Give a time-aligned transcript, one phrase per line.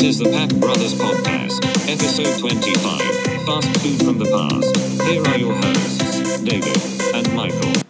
[0.00, 5.02] This is the Pack Brothers Podcast, episode 25 Fast Food from the Past.
[5.02, 6.74] Here are your hosts, David
[7.14, 7.82] and Michael.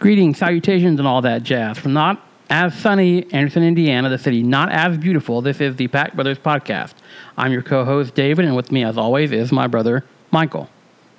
[0.00, 1.78] Greetings, salutations, and all that jazz.
[1.78, 6.14] From not as sunny Anderson, Indiana, the city not as beautiful, this is the Pack
[6.14, 6.94] Brothers Podcast.
[7.36, 10.68] I'm your co host, David, and with me, as always, is my brother, Michael.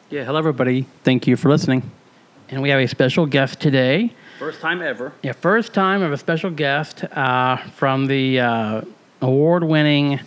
[0.09, 0.85] Yeah, hello, everybody.
[1.05, 1.89] Thank you for listening.
[2.49, 4.13] And we have a special guest today.
[4.37, 5.13] First time ever.
[5.23, 8.81] Yeah, first time of a special guest uh, from the uh,
[9.21, 10.19] award winning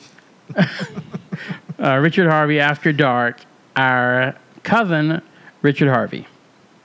[0.57, 3.41] uh, Richard Harvey After Dark,
[3.77, 5.23] our cousin,
[5.63, 6.27] Richard Harvey.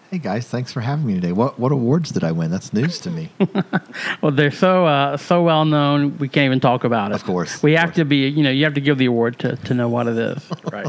[0.09, 1.33] Hey guys, thanks for having me today.
[1.33, 2.49] What what awards did I win?
[2.49, 3.29] That's news to me.
[4.21, 7.15] Well, they're so uh, so well known, we can't even talk about it.
[7.15, 7.97] Of course, we of have course.
[7.97, 8.27] to be.
[8.27, 10.43] You know, you have to give the award to, to know what it is.
[10.71, 10.87] Right.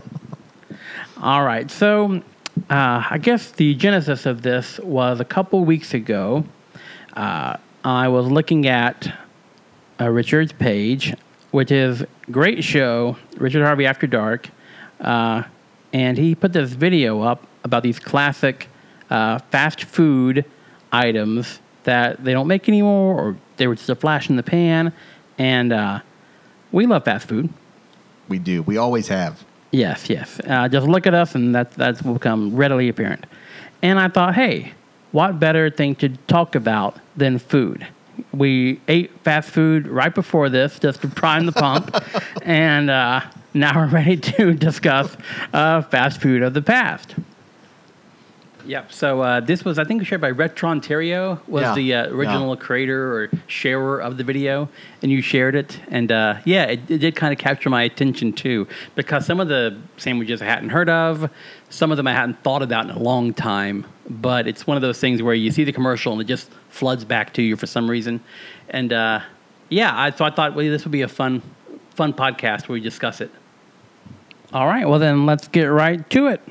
[1.20, 1.68] All right.
[1.70, 2.22] So,
[2.70, 6.44] uh, I guess the genesis of this was a couple weeks ago.
[7.14, 9.12] Uh, I was looking at
[10.00, 11.14] uh, Richard's page,
[11.50, 14.50] which is great show, Richard Harvey After Dark,
[15.00, 15.42] uh,
[15.92, 18.68] and he put this video up about these classic
[19.10, 20.44] uh, fast food
[20.92, 24.92] items that they don't make anymore, or they were just a flash in the pan,
[25.38, 26.00] and uh,
[26.72, 27.48] we love fast food.
[28.28, 28.62] we do.
[28.62, 29.44] We always have.
[29.70, 30.40] Yes, yes.
[30.46, 33.26] Uh, just look at us, and that that's will become readily apparent.
[33.82, 34.72] And I thought, hey,
[35.12, 37.86] what better thing to talk about than food?
[38.32, 41.94] We ate fast food right before this, just to prime the pump,
[42.42, 43.22] and uh,
[43.54, 45.16] now we're ready to discuss
[45.52, 47.14] uh, fast food of the past.
[48.68, 48.92] Yep.
[48.92, 51.40] So uh, this was, I think, shared by Retro Ontario.
[51.48, 52.60] Was Yeah, the uh, original yeah.
[52.60, 54.68] creator or sharer of the video,
[55.02, 55.80] and you shared it.
[55.88, 59.48] And uh, yeah, it, it did kind of capture my attention too, because some of
[59.48, 61.30] the sandwiches I hadn't heard of,
[61.70, 63.86] some of them I hadn't thought about in a long time.
[64.10, 67.06] But it's one of those things where you see the commercial and it just floods
[67.06, 68.20] back to you for some reason.
[68.68, 69.20] And uh,
[69.70, 71.40] yeah, I, so I thought, well, this would be a fun,
[71.94, 73.30] fun podcast where we discuss it.
[74.52, 74.86] All right.
[74.86, 76.42] Well, then let's get right to it.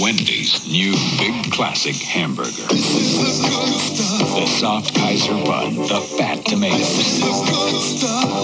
[0.00, 2.66] Wendy's new big classic hamburger.
[2.68, 7.20] The soft Kaiser bun, the fat tomatoes,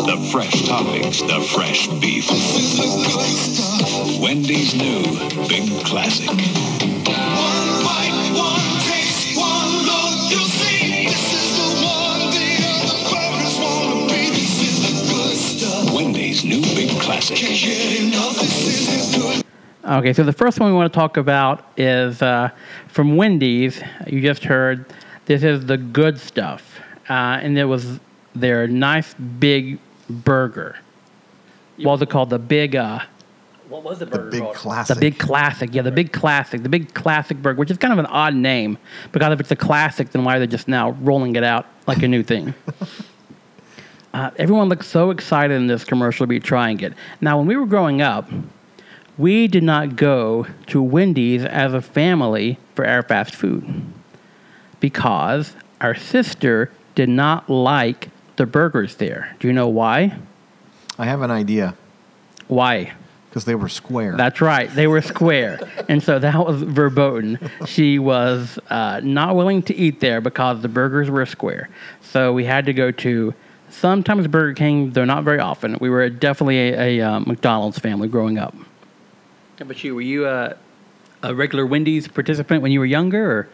[0.06, 2.28] the fresh toppings, the fresh beef.
[4.22, 5.02] Wendy's new
[5.48, 6.28] big classic.
[6.28, 6.38] One
[7.84, 11.06] bite, one taste, one look, you'll see.
[11.06, 14.30] This is the one the burgers wanna be.
[14.30, 15.92] This is the good stuff.
[15.94, 17.36] Wendy's new big classic.
[17.36, 18.38] Can't get enough.
[18.40, 19.51] This is the good
[19.84, 22.50] Okay, so the first one we want to talk about is uh,
[22.87, 23.82] from Wendy's.
[24.06, 24.87] You just heard
[25.26, 26.78] this is the good stuff,
[27.09, 27.98] uh, and it was
[28.34, 30.76] their nice big burger.
[31.78, 32.31] What was it called?
[32.31, 33.00] The big, uh,
[33.69, 34.26] What was the burger?
[34.26, 34.54] The big called?
[34.54, 34.94] classic.
[34.94, 35.70] the big classic.
[35.75, 38.78] Yeah, the big classic, the big classic burger, which is kind of an odd name
[39.10, 42.03] because if it's a classic, then why are they just now rolling it out like
[42.03, 42.54] a new thing?
[44.14, 46.93] Uh, everyone looks so excited in this commercial to be trying it.
[47.22, 48.28] Now, when we were growing up,
[49.18, 53.84] we did not go to Wendy's as a family for our fast food
[54.80, 59.36] because our sister did not like the burgers there.
[59.40, 60.18] Do you know why?
[60.98, 61.74] I have an idea
[62.48, 62.92] Why?
[63.28, 64.14] because they were square.
[64.14, 64.68] That's right.
[64.74, 65.58] They were square.
[65.88, 67.38] and so that was verboten.
[67.66, 71.70] She was uh, not willing to eat there because the burgers were square.
[72.02, 73.32] So we had to go to
[73.70, 75.78] sometimes Burger King, though not very often.
[75.80, 78.54] We were definitely a, a uh, McDonald's family growing up.
[79.62, 79.94] How about you?
[79.94, 80.56] Were you a,
[81.22, 83.30] a regular Wendy's participant when you were younger?
[83.30, 83.48] Or?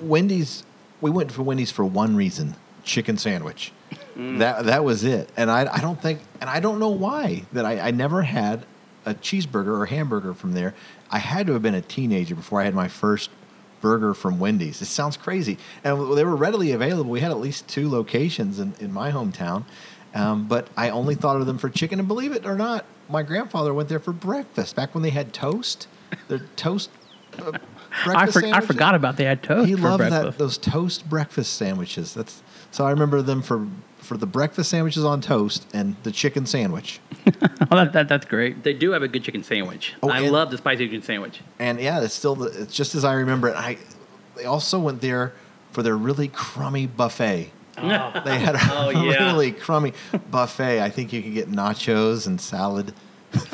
[0.00, 0.64] Wendy's.
[1.00, 3.70] We went for Wendy's for one reason: chicken sandwich.
[4.16, 4.40] Mm.
[4.40, 5.30] That that was it.
[5.36, 8.66] And I I don't think and I don't know why that I, I never had
[9.06, 10.74] a cheeseburger or hamburger from there.
[11.12, 13.30] I had to have been a teenager before I had my first
[13.80, 14.82] burger from Wendy's.
[14.82, 17.08] It sounds crazy, and they were readily available.
[17.08, 19.62] We had at least two locations in, in my hometown,
[20.14, 21.98] um, but I only thought of them for chicken.
[21.98, 25.32] And believe it or not, my grandfather went there for breakfast back when they had
[25.32, 25.88] toast.
[26.28, 26.90] Their toast.
[27.38, 27.52] Uh,
[28.04, 30.22] breakfast I, for, I forgot about they had toast He for loved breakfast.
[30.22, 32.14] that those toast breakfast sandwiches.
[32.14, 33.66] That's so I remember them for
[33.98, 37.00] for the breakfast sandwiches on toast and the chicken sandwich.
[37.26, 37.30] oh,
[37.70, 38.64] that, that, that's great.
[38.64, 39.94] They do have a good chicken sandwich.
[40.02, 41.40] Oh, I and- love the spicy chicken sandwich.
[41.58, 43.56] And yeah, it's still the, it's just as I remember it.
[43.56, 43.78] I
[44.36, 45.32] they also went there
[45.70, 47.52] for their really crummy buffet.
[47.82, 49.26] They had a Oh, yeah.
[49.26, 49.92] really crummy
[50.30, 50.80] buffet.
[50.80, 52.92] I think you could get nachos and salad.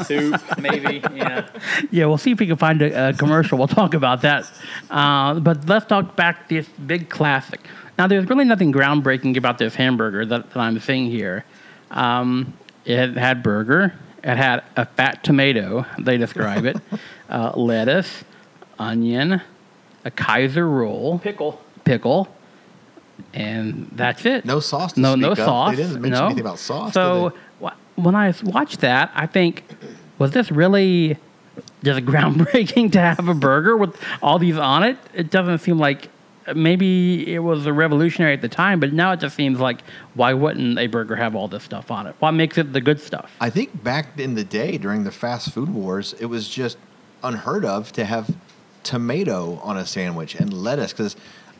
[0.05, 1.01] Soup, maybe.
[1.15, 1.49] Yeah.
[1.93, 3.59] Yeah, we'll see if we can find a, a commercial.
[3.59, 4.51] We'll talk about that.
[4.91, 7.61] Uh, but let's talk back this big classic.
[7.97, 11.45] Now, there's really nothing groundbreaking about this hamburger that, that I'm seeing here.
[11.93, 12.55] Um,
[12.85, 13.95] it had burger.
[14.25, 15.87] It had a fat tomato.
[15.99, 16.77] They describe it.
[17.29, 18.25] uh, lettuce,
[18.81, 19.41] onion,
[20.05, 21.61] a Kaiser roll, Pickle.
[21.85, 22.29] pickle,
[23.35, 24.45] and that's it.
[24.45, 25.39] No sauce no, no of.
[25.39, 25.77] sauce.
[25.77, 26.27] They didn't mention no.
[26.27, 27.33] anything about sauce, So
[27.97, 29.65] when I watched that, I think,
[30.19, 31.19] was this really
[31.83, 34.97] just groundbreaking to have a burger with all these on it?
[35.15, 36.09] It doesn't seem like
[36.55, 39.81] maybe it was a revolutionary at the time, but now it just seems like
[40.15, 42.15] why wouldn't a burger have all this stuff on it?
[42.21, 43.35] What makes it the good stuff?
[43.41, 46.79] I think back in the day during the fast food wars, it was just
[47.23, 48.35] unheard of to have
[48.85, 51.17] tomato on a sandwich and lettuce because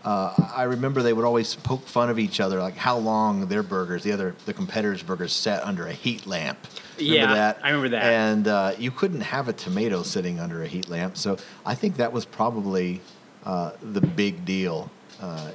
[0.09, 3.63] uh, I remember they would always poke fun of each other, like how long their
[3.63, 6.57] burgers, the other the competitors' burgers, sat under a heat lamp.
[6.97, 7.59] Remember Yeah, that?
[7.63, 8.05] I remember that.
[8.05, 11.97] And uh, you couldn't have a tomato sitting under a heat lamp, so I think
[11.99, 13.03] that was probably
[13.45, 14.91] uh, the big deal.
[15.21, 15.51] Uh,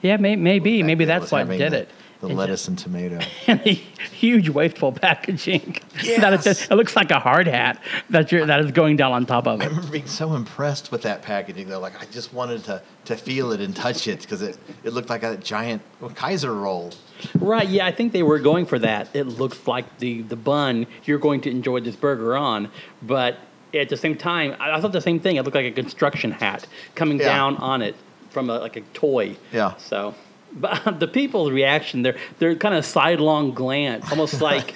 [0.00, 0.82] Yeah, may, maybe.
[0.82, 1.90] Maybe that's was what did the, it.
[2.20, 3.18] The It lettuce and tomato.
[3.46, 5.76] and the huge wasteful packaging.
[6.18, 6.70] that is, Yes.
[6.70, 9.60] it looks like a hard hat that you're, that is going down on top of
[9.60, 9.64] it.
[9.64, 11.78] I remember being so impressed with that packaging though.
[11.80, 15.10] Like I just wanted to, to feel it and touch it because it, it looked
[15.10, 15.82] like a giant
[16.14, 16.92] Kaiser roll.
[17.38, 19.08] Right, yeah, I think they were going for that.
[19.14, 22.70] It looks like the, the bun you're going to enjoy this burger on,
[23.02, 23.38] but
[23.74, 25.36] at the same time, I I thought the same thing.
[25.36, 27.26] It looked like a construction hat coming Yeah.
[27.26, 27.94] down on it
[28.30, 29.36] from a, like a toy.
[29.52, 29.76] Yeah.
[29.76, 30.14] So,
[30.52, 34.74] but the people's reaction, they're, they're kind of sidelong glance, almost like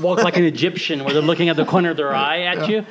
[0.00, 2.84] walk like an Egyptian where they're looking at the corner of their eye at you.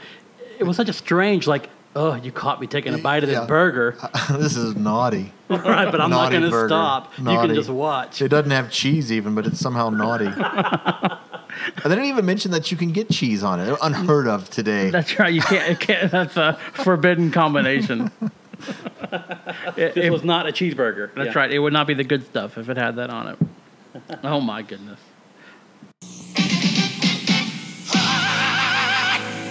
[0.59, 3.37] It was such a strange, like, oh, you caught me taking a bite of this
[3.37, 3.45] Yeah.
[3.45, 3.97] burger.
[4.31, 5.31] this is naughty.
[5.49, 7.11] right, but I'm not going to stop.
[7.17, 8.21] You can just watch.
[8.21, 10.25] It doesn't have cheese even, but it's somehow naughty.
[10.27, 13.77] and they didn't even mention that you can get cheese on it.
[13.81, 14.89] Unheard of today.
[14.89, 15.33] That's right.
[15.33, 15.79] You can't.
[15.79, 18.11] Can't that's a forbidden combination.
[18.59, 21.09] It- This it- was not a cheeseburger.
[21.15, 21.39] that's Yeah.
[21.39, 21.51] right.
[21.51, 23.37] It would not be the good stuff if it had that on it.
[24.23, 24.99] Oh my goodness.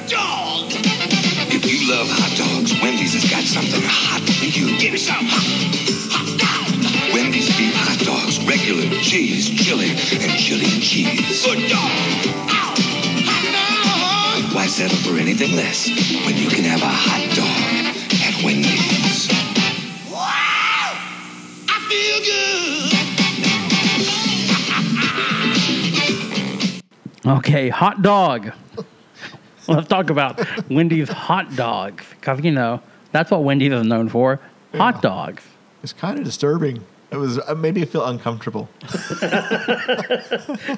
[0.08, 0.70] Dog!
[1.50, 4.78] If you love hot dogs, Wendy's has got something hot for you.
[4.78, 5.42] Give me some hot,
[6.14, 7.12] hot dog!
[7.12, 11.42] Wendy's beef hot dogs, regular, cheese, chili, and chili and cheese.
[11.44, 11.90] Good dog!
[12.54, 12.74] Ow!
[13.26, 14.54] Hot dog!
[14.54, 15.88] Why settle for anything less
[16.24, 19.28] when you can have a hot dog at Wendy's?
[20.10, 20.92] Wow!
[21.68, 22.20] I feel
[27.26, 27.38] good!
[27.38, 28.52] Okay, hot dog.
[29.68, 32.00] Let's talk about Wendy's hot dog.
[32.10, 32.80] because you know
[33.12, 34.38] that's what Wendy's is known for.
[34.74, 35.42] Hot dogs.
[35.82, 36.84] It's kind of disturbing.
[37.10, 38.68] It was uh, made me feel uncomfortable.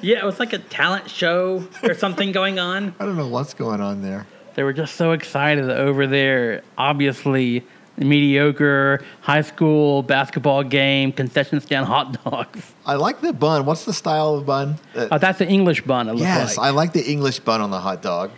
[0.01, 2.93] Yeah, it was like a talent show or something going on.
[2.99, 4.25] I don't know what's going on there.
[4.59, 7.63] They were just so excited over their obviously
[7.95, 12.73] mediocre high school basketball game concession stand hot dogs.
[12.85, 13.65] I like the bun.
[13.65, 14.75] What's the style of bun?
[14.93, 16.09] Uh, Oh, that's the English bun.
[16.09, 16.67] It yes, like.
[16.67, 18.31] I like the English bun on the hot dog.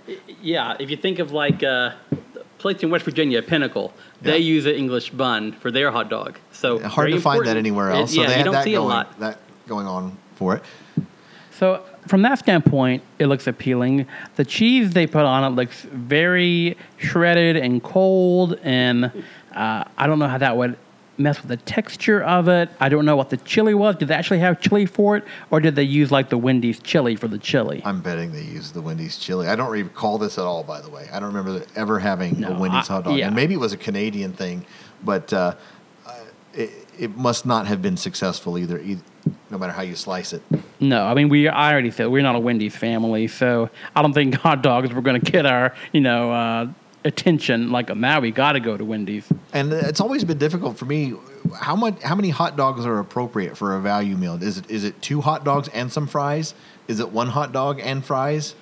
[0.44, 1.94] Yeah, if you think of like uh,
[2.60, 3.92] place in West Virginia, Pinnacle,
[4.22, 4.56] they Yeah.
[4.58, 6.38] use an English bun for their hot dog.
[6.52, 7.58] So Hard very to find that important.
[7.58, 8.14] anywhere It- else.
[8.14, 9.20] so yeah, they you had don't that see going, a lot.
[9.20, 10.64] that going on for it.
[11.58, 14.08] So from that standpoint, it looks appealing.
[14.36, 19.06] The cheese they put on it looks very shredded and cold, and
[19.54, 20.78] uh, I don't know how that would
[21.18, 22.70] mess with the texture of it.
[22.80, 23.96] I don't know what the chili was.
[23.98, 27.16] Did they actually have chili for it, or did they use like the Wendy's chili
[27.16, 27.82] for the chili?
[27.86, 29.48] I'm betting they used the Wendy's chili.
[29.48, 31.08] I don't recall this at all, by the way.
[31.14, 33.18] I don't remember ever having No, a Wendy's I- hot dog.
[33.18, 33.28] yeah.
[33.28, 34.66] And maybe it was a Canadian thing,
[35.04, 35.54] but uh,
[36.54, 39.00] it, it must not have been successful either, e-
[39.50, 40.42] no matter how you slice it.
[40.80, 41.48] No, I mean we.
[41.48, 45.02] I already said we're not a Wendy's family, so I don't think hot dogs were
[45.02, 46.68] going to get our you know uh,
[47.04, 47.72] attention.
[47.72, 49.28] Like now we got to go to Wendy's.
[49.54, 51.14] And it's always been difficult for me.
[51.56, 52.02] How much?
[52.02, 54.42] How many hot dogs are appropriate for a value meal?
[54.42, 56.54] Is it is it two hot dogs and some fries?
[56.88, 58.56] Is it one hot dog and fries?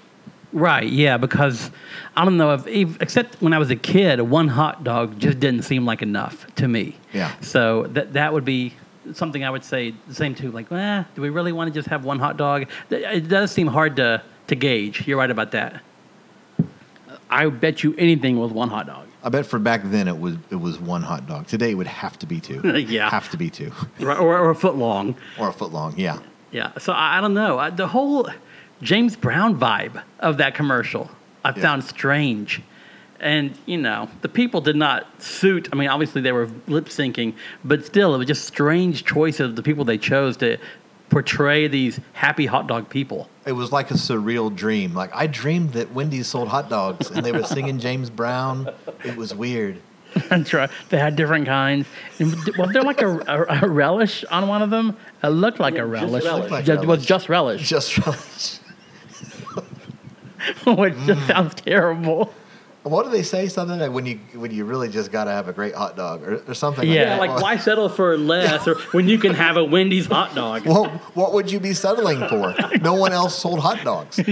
[0.52, 1.70] Right, yeah, because
[2.18, 5.40] I don't know if, if except when I was a kid, one hot dog just
[5.40, 6.96] didn't seem like enough to me.
[7.14, 7.32] Yeah.
[7.42, 8.74] So that that would be
[9.14, 10.52] something I would say the same too.
[10.52, 12.66] Like, eh, do we really want to just have one hot dog?
[12.90, 15.08] It does seem hard to to gauge.
[15.08, 15.82] You're right about that.
[17.30, 19.08] I bet you anything was one hot dog.
[19.24, 21.46] I bet for back then it was it was one hot dog.
[21.48, 22.62] Today it would have to be two.
[22.88, 23.10] Yeah.
[23.10, 25.16] have to be two, Right, or, or a foot long.
[25.38, 25.94] or a foot long.
[25.98, 26.20] Yeah.
[26.52, 26.72] Yeah.
[26.80, 27.60] So I, I don't know.
[27.60, 28.30] I, the whole
[28.82, 31.10] James Brown vibe of that commercial
[31.44, 31.62] I Yeah.
[31.62, 32.62] found strange.
[33.22, 35.68] And, you know, the people did not suit.
[35.74, 37.34] I mean, obviously they were lip syncing,
[37.66, 40.58] but still, it was just strange choice of the people they chose to
[41.10, 43.30] portray these happy hot dog people.
[43.46, 44.94] It was like a surreal dream.
[44.94, 48.70] Like I dreamed that Wendy's sold hot dogs and they were singing James Brown.
[49.04, 49.80] It was weird.
[50.30, 50.70] That's right.
[50.90, 51.88] They had different kinds.
[52.20, 54.96] And was there like a, a, a relish on one of them?
[55.24, 56.24] It looked like a relish.
[56.24, 56.52] Just relish.
[56.52, 58.59] Looked like Ju- was just relish, Just relish.
[60.66, 61.28] which just mm.
[61.28, 62.34] sounds terrible.
[62.84, 63.50] What do they say?
[63.50, 66.24] Something like when you when you really just got to have a great hot dog
[66.24, 66.88] or, or something.
[66.88, 67.36] Yeah, like, that.
[67.36, 70.66] like why settle for less or when you can have a Wendy's hot dog?
[70.66, 72.56] What, what would you be settling for?
[72.82, 74.20] No one else sold hot dogs.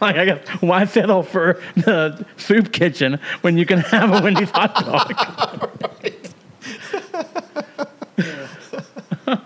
[0.00, 4.50] Like, I guess, why settle for the soup kitchen when you can have a Wendy's
[4.50, 5.10] hot dog?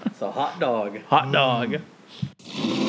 [0.07, 0.99] It's a hot dog.
[1.03, 1.71] hot dog.
[1.71, 1.83] Mm.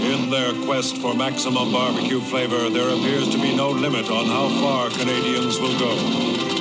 [0.10, 4.50] In their quest for maximum barbecue flavor, there appears to be no limit on how
[4.58, 5.94] far Canadians will go.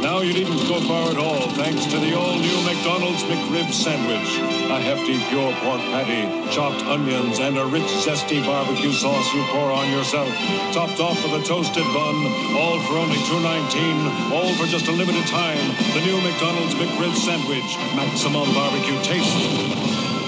[0.04, 4.36] Now you needn't go far at all, thanks to the all-new McDonald's McRib sandwich.
[4.68, 9.72] A hefty pure pork patty, chopped onions, and a rich zesty barbecue sauce you pour
[9.72, 10.28] on yourself.
[10.76, 12.16] Topped off with a toasted bun,
[12.52, 15.64] all for only $2.19, all for just a limited time.
[15.96, 17.70] The new McDonald's McRib sandwich.
[17.96, 19.40] Maximum barbecue taste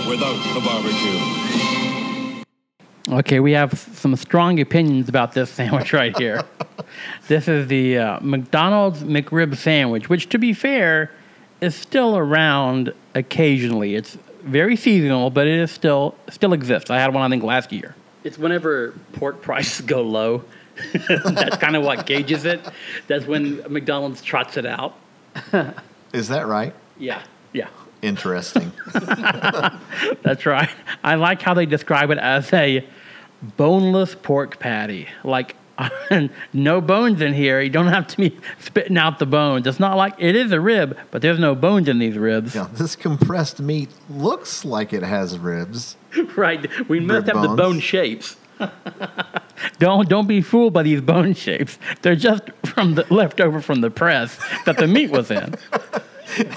[0.09, 1.90] without the barbecue.
[3.11, 6.45] Okay, we have some strong opinions about this sandwich right here.
[7.27, 11.11] this is the uh, McDonald's McRib sandwich, which, to be fair,
[11.61, 13.97] is still around occasionally.
[13.97, 16.89] It's very seasonal, but it is still still exists.
[16.89, 17.97] I had one, I think, last year.
[18.23, 20.45] It's whenever pork prices go low.
[21.09, 22.61] That's kind of what gauges it.
[23.09, 24.95] That's when McDonald's trots it out.
[26.13, 26.75] Is that right?
[26.97, 27.69] Yeah, yeah.
[28.03, 28.73] Interesting.
[30.23, 30.71] That's right.
[31.05, 32.87] I like how they describe it as a
[33.43, 35.09] boneless pork patty.
[35.25, 35.57] Like,
[36.53, 37.61] no bones in here.
[37.61, 39.67] You don't have to be spitting out the bones.
[39.67, 42.55] It's not like it is a rib, but there's no bones in these ribs.
[42.55, 45.97] Yeah, this compressed meat looks like it has ribs.
[46.37, 46.69] Right.
[46.89, 48.37] We must have the bone shapes.
[49.79, 51.79] Don't don't be fooled by these bone shapes.
[52.03, 55.55] They're just from the left over from the press that the meat was in.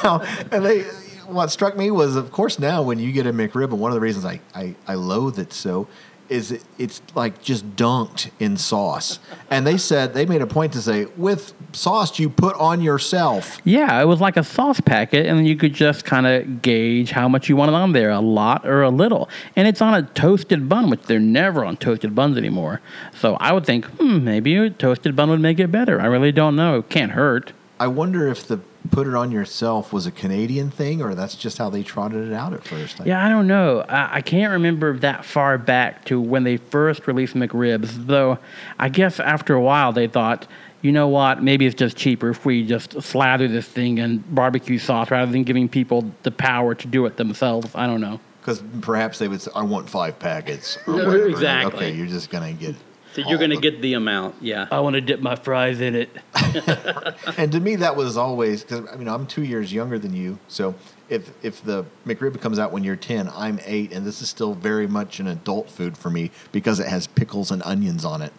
[0.03, 0.21] Now,
[0.51, 0.81] and they,
[1.27, 3.95] what struck me was, of course, now when you get a McRib, and one of
[3.95, 5.87] the reasons I, I, I loathe it so
[6.33, 9.19] is it, it's like just dunked in sauce.
[9.51, 13.59] And they said, they made a point to say, with sauce you put on yourself.
[13.63, 17.29] Yeah, it was like a sauce packet, and you could just kind of gauge how
[17.29, 19.29] much you wanted on there, a lot or a little.
[19.55, 22.81] And it's on a toasted bun, which they're never on toasted buns anymore.
[23.13, 26.01] So I would think, hmm, maybe a toasted bun would make it better.
[26.01, 26.79] I really don't know.
[26.79, 27.53] It can't hurt.
[27.79, 28.59] I wonder if the
[28.91, 32.33] put it on yourself was a Canadian thing or that's just how they trotted it
[32.33, 32.99] out at first.
[33.01, 33.81] I- Yeah, I don't know.
[33.87, 38.37] I, I can't remember that far back to when they first released McRibs, though
[38.77, 40.47] I guess after a while they thought,
[40.81, 44.77] you know what, maybe it's just cheaper if we just slather this thing in barbecue
[44.77, 47.71] sauce rather than giving people the power to do it themselves.
[47.73, 48.19] I don't know.
[48.41, 50.77] Because perhaps they would say, I want five packets.
[50.85, 51.87] Or No, exactly.
[51.87, 52.75] Okay, you're just going to get.
[53.13, 54.35] So you're going to get the amount.
[54.41, 54.67] Yeah.
[54.71, 56.09] I want to dip my fries in it.
[57.37, 60.39] And to me, that was always because I mean I'm two years younger than you.
[60.47, 60.75] So
[61.09, 64.53] if if the McRib comes out when you're ten, I'm eight, and this is still
[64.53, 68.33] very much an adult food for me because it has pickles and onions on it.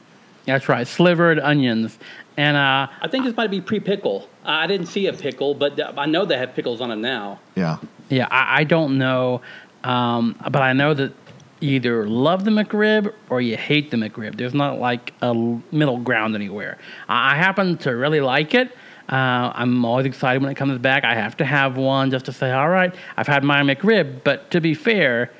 [0.47, 1.99] That's right, slivered onions.
[2.37, 4.29] And uh, I think this might be pre-pickle.
[4.45, 7.41] I didn't see a pickle, but I know they have pickles on them now.
[7.55, 7.79] Yeah,
[8.11, 9.41] Yeah, I, I don't know,
[9.85, 11.13] um, but I know that
[11.61, 14.37] you either love the McRib or you hate the McRib.
[14.37, 16.79] There's not like a middle ground anywhere.
[17.09, 18.73] I, I happen to really like it.
[19.09, 21.05] Uh, I'm always excited when it comes back.
[21.05, 24.25] I have to have one just to say, all right, I've had my McRib.
[24.25, 25.31] But to be fair,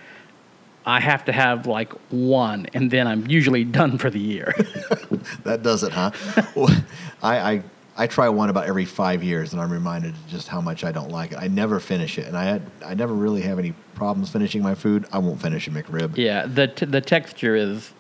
[0.87, 4.55] I have to have like one, and then I'm usually done for the year.
[5.45, 6.11] that does it, huh?
[6.55, 6.69] Well,
[7.23, 7.63] I, I
[7.97, 11.11] I try one about every five years, and I'm reminded just how much I don't
[11.11, 11.39] like it.
[11.39, 14.75] I never finish it, and I had I never really have any problems finishing my
[14.75, 15.07] food.
[15.13, 16.17] I won't finish a McRib.
[16.17, 17.93] yeah, the t- the texture is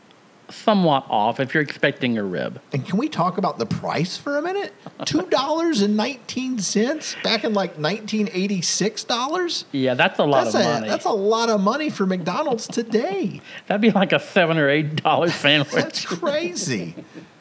[0.50, 2.60] somewhat off if you're expecting a rib.
[2.72, 4.72] And can we talk about the price for a minute?
[5.04, 9.64] Two dollars and nineteen cents back in like nineteen eighty six dollars.
[9.72, 10.88] Yeah, that's a lot That's of a money.
[10.88, 13.40] that's a lot of money for McDonald's today.
[13.66, 15.72] That'd be like a seven or eight dollar sandwich.
[15.72, 16.94] That's crazy.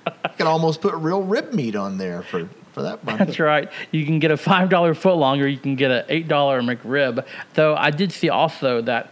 [0.05, 3.17] You can almost put real rib meat on there for for that money.
[3.19, 3.69] That's right.
[3.91, 5.47] You can get a five dollar foot longer.
[5.47, 7.25] You can get an eight dollar McRib.
[7.53, 9.11] Though I did see also that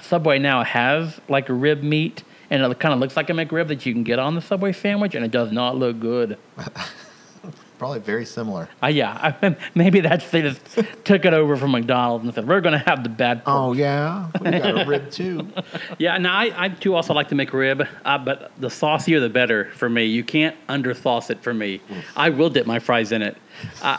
[0.00, 3.68] Subway now has like a rib meat, and it kind of looks like a McRib
[3.68, 6.38] that you can get on the Subway sandwich, and it does not look good.
[7.78, 8.68] Probably very similar.
[8.80, 10.60] Uh, yeah, I, maybe that's they just
[11.04, 13.44] took it over from McDonald's and said we're going to have the bad.
[13.44, 15.48] pork." Oh yeah, we got a rib too.
[15.98, 19.70] Yeah, and I, I too also like the McRib, uh, but the saucier the better
[19.74, 20.04] for me.
[20.04, 21.80] You can't under sauce it for me.
[22.14, 23.36] I will dip my fries in it.
[23.82, 23.98] I,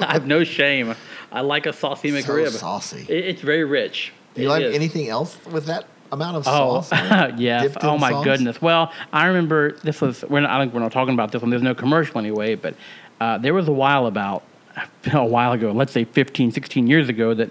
[0.00, 0.94] I have no shame.
[1.30, 2.22] I like a saucy McRib.
[2.24, 2.50] So McRib.
[2.60, 3.06] saucy.
[3.10, 4.12] It- it's very rich.
[4.34, 4.74] Do you It like is.
[4.74, 6.90] anything else with that amount of Oh, sauce?
[7.82, 8.24] Oh my sauce?
[8.24, 8.60] goodness.
[8.62, 10.24] Well, I remember this was.
[10.28, 11.50] We're not, I think we're not talking about this one.
[11.50, 12.74] There's no commercial anyway, but
[13.20, 14.42] uh, there was a while about
[15.12, 17.50] a while ago, let's say 15, 16 years ago, that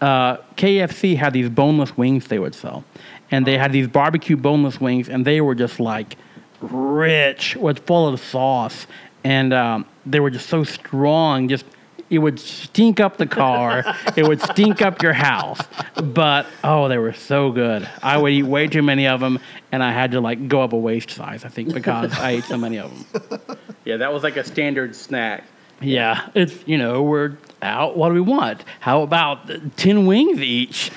[0.00, 2.84] uh, KFC had these boneless wings they would sell,
[3.30, 6.16] and they had these barbecue boneless wings, and they were just like
[6.60, 8.86] rich with full of sauce.
[9.24, 11.48] and um, they were just so strong.
[11.48, 11.64] Just
[12.10, 13.84] it would stink up the car.
[14.16, 15.60] it would stink up your house.
[15.94, 17.88] But oh, they were so good.
[18.02, 19.38] I would eat way too many of them,
[19.72, 21.44] and I had to like go up a waist size.
[21.44, 23.56] I think because I ate so many of them.
[23.84, 25.44] Yeah, that was like a standard snack.
[25.80, 27.96] Yeah, it's you know we're out.
[27.96, 28.64] What do we want?
[28.80, 30.90] How about ten wings each?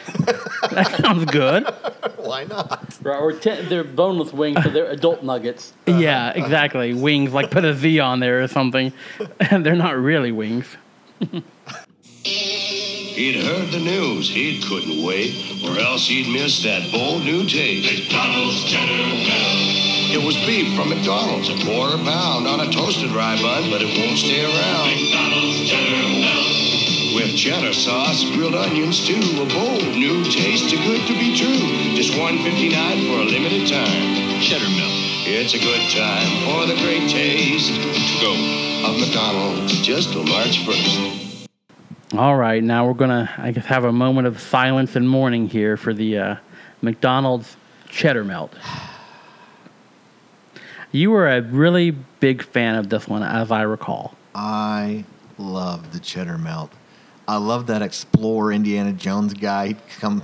[0.72, 1.63] that sounds good.
[2.17, 2.98] Why not?
[3.01, 5.74] Right, or ten, they're boneless wings, so they're adult nuggets.
[5.86, 6.93] Yeah, exactly.
[6.93, 8.91] Wings, like put a Z on there or something.
[9.39, 10.65] And they're not really wings.
[12.24, 15.32] He'd heard the news, he couldn't wait,
[15.63, 17.88] or else he'd miss that bold new taste.
[17.88, 20.12] McDonald's cheddar melt.
[20.12, 23.98] It was beef from McDonald's, a quarter pound on a toasted rye bun, but it
[23.98, 25.00] won't stay around.
[25.00, 27.15] McDonald's cheddar melt.
[27.15, 31.96] With cheddar sauce, grilled onions too, a bold new taste, too good to be true.
[31.96, 34.42] Just $1.59 for a limited time.
[34.42, 35.02] Cheddar melt.
[35.25, 38.34] It's a good time for the great taste to go
[38.86, 41.48] of McDonald's just till March 1st.
[42.18, 45.77] All right, now we're gonna, I guess, have a moment of silence and mourning here
[45.77, 46.36] for the uh,
[46.82, 47.56] McDonald's
[47.88, 48.53] cheddar melt.
[50.92, 54.15] You were a really big fan of this one, as I recall.
[54.36, 55.06] I
[55.38, 56.74] love the cheddar melt.
[57.30, 60.22] I love that explorer Indiana Jones guy He'd come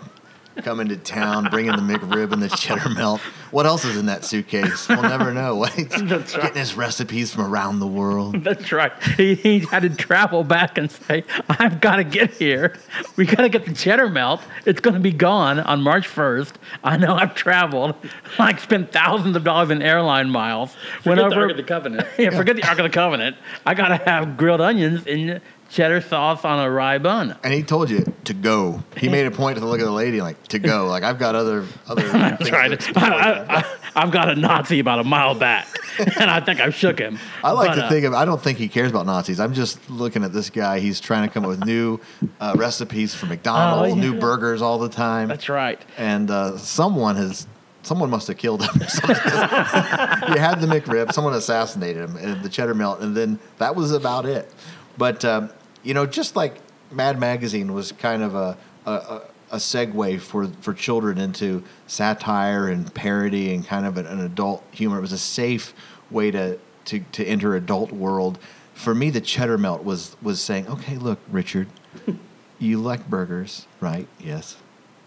[0.62, 3.22] come to town bringing the McRib and the cheddar melt.
[3.52, 4.88] What else is in that suitcase?
[4.88, 5.64] We'll never know.
[5.76, 6.44] He's That's right.
[6.44, 8.44] Getting his recipes from around the world.
[8.44, 8.92] That's right.
[9.16, 12.78] He, he had to travel back and say, I've got to get here.
[13.16, 14.42] We got to get the cheddar melt.
[14.66, 16.54] It's going to be gone on March 1st.
[16.84, 17.96] I know I've traveled,
[18.40, 20.76] like spent thousands of dollars in airline miles.
[21.02, 22.08] Forget the Ark of the Covenant.
[22.18, 23.38] yeah, forget the Ark of the Covenant.
[23.66, 27.38] I got to have grilled onions and cheddar sauce on a rye bun.
[27.44, 28.84] And he told you to go.
[28.98, 30.88] He made a point to look at the lady like to go.
[30.88, 32.08] Like I've got other other.
[32.10, 32.98] That's right.
[32.98, 35.68] I, I've got a Nazi about a mile back,
[36.20, 37.20] and I think I shook him.
[37.44, 38.14] I like But, to uh, think of.
[38.14, 39.40] I don't think he cares about Nazis.
[39.40, 40.80] I'm just looking at this guy.
[40.80, 42.00] He's trying to come up with new
[42.40, 44.02] uh, recipes for McDonald's, Oh, yeah.
[44.02, 45.28] new burgers all the time.
[45.28, 45.82] That's right.
[45.98, 47.48] and uh, someone has
[47.82, 48.70] someone must have killed him.
[48.80, 53.92] you had the McRib, someone assassinated him, and the cheddar melt, and then that was
[53.92, 54.52] about it.
[54.98, 55.50] But um,
[55.84, 56.58] you know, just like
[56.92, 62.94] Mad Magazine was kind of a a, a segue for, for children into satire and
[62.94, 64.98] parody and kind of an, an adult humor.
[64.98, 65.74] It was a safe
[66.10, 68.40] way to, to, to enter adult world.
[68.74, 71.68] For me, the cheddar melt was was saying, okay, look, Richard,
[72.60, 74.08] you like burgers, right?
[74.20, 74.58] Yes.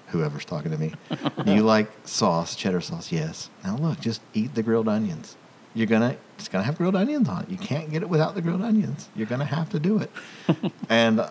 [0.09, 0.93] Whoever's talking to me.
[1.47, 3.11] you like sauce, cheddar sauce?
[3.11, 3.49] Yes.
[3.65, 5.37] Now look, just eat the grilled onions.
[5.75, 7.51] You're gonna it's gonna have grilled onions on it.
[7.51, 9.09] You can't get it without the grilled onions.
[9.15, 10.11] You're gonna have to do it.
[10.89, 11.25] and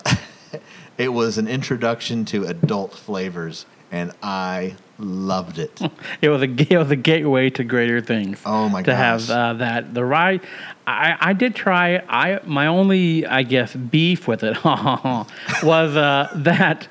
[0.98, 5.80] it was an introduction to adult flavors, and I loved it.
[6.22, 8.40] It was a it was a gateway to greater things.
[8.46, 8.92] Oh, my god.
[8.92, 10.40] To have uh, that the rye,
[10.86, 11.96] I I did try.
[12.08, 16.88] I my only I guess beef with it was uh, that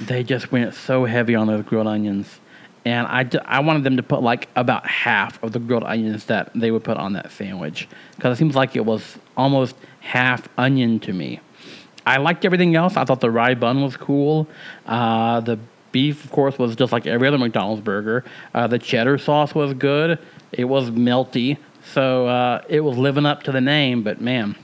[0.00, 2.40] they just went so heavy on those grilled onions,
[2.84, 6.26] and I d- I wanted them to put like about half of the grilled onions
[6.26, 10.48] that they would put on that sandwich because it seems like it was almost half
[10.58, 11.40] onion to me.
[12.04, 12.96] I liked everything else.
[12.96, 14.48] I thought the rye bun was cool.
[14.86, 15.58] Uh, the
[15.92, 18.24] beef, of course, was just like every other McDonald's burger.
[18.52, 20.18] Uh, the cheddar sauce was good.
[20.50, 24.02] It was melty, so uh, it was living up to the name.
[24.02, 24.56] But man,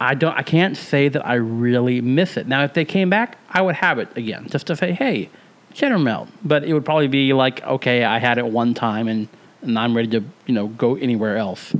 [0.00, 0.36] I don't.
[0.36, 2.48] I can't say that I really miss it.
[2.48, 5.30] Now, if they came back, I would have it again, just to say, hey,
[5.74, 6.28] cheddar melt.
[6.44, 9.28] But it would probably be like, okay, I had it one time, and
[9.62, 11.74] and I'm ready to you know go anywhere else.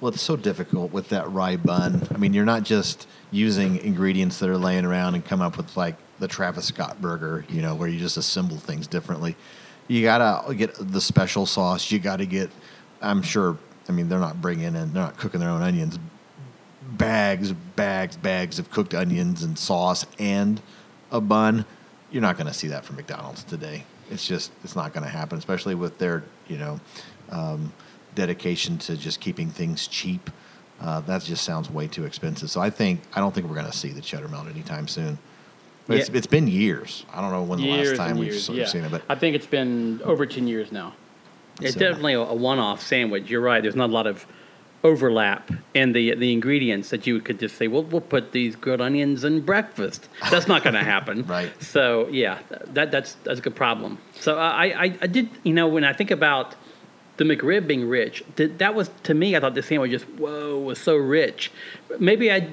[0.00, 2.06] Well, it's so difficult with that rye bun.
[2.14, 5.76] I mean, you're not just using ingredients that are laying around and come up with
[5.76, 9.36] like the Travis Scott burger, you know, where you just assemble things differently.
[9.88, 11.90] You gotta get the special sauce.
[11.90, 12.50] You gotta get.
[13.02, 13.58] I'm sure.
[13.88, 14.74] I mean, they're not bringing in.
[14.74, 15.98] They're not cooking their own onions.
[16.92, 20.62] Bags, bags, bags of cooked onions and sauce and
[21.10, 21.64] a bun.
[22.10, 23.84] You're not going to see that from McDonald's today.
[24.10, 26.80] It's just it's not going to happen, especially with their you know
[27.30, 27.72] um,
[28.14, 30.30] dedication to just keeping things cheap.
[30.80, 32.50] Uh, that just sounds way too expensive.
[32.50, 35.18] So I think I don't think we're going to see the cheddar melt anytime soon.
[35.86, 36.16] But it's, Yeah.
[36.18, 37.04] it's been years.
[37.12, 38.66] I don't know when the years last time we've years, sort yeah.
[38.66, 40.94] seen it, but I think it's been over 10 years now.
[41.60, 43.28] It's So- definitely a, a one-off sandwich.
[43.28, 43.62] You're right.
[43.62, 44.24] There's not a lot of
[44.82, 48.80] overlap in the the ingredients that you could just say, well, we'll put these grilled
[48.80, 50.08] onions in breakfast.
[50.30, 51.26] That's not going to happen.
[51.30, 51.52] Right.
[51.62, 52.38] So yeah,
[52.74, 53.98] that that's that's a good problem.
[54.20, 56.56] So I, I I did you know when I think about
[57.18, 59.36] the McRib being rich, th- that was to me.
[59.36, 61.52] I thought the sandwich just whoa was so rich.
[61.98, 62.48] Maybe I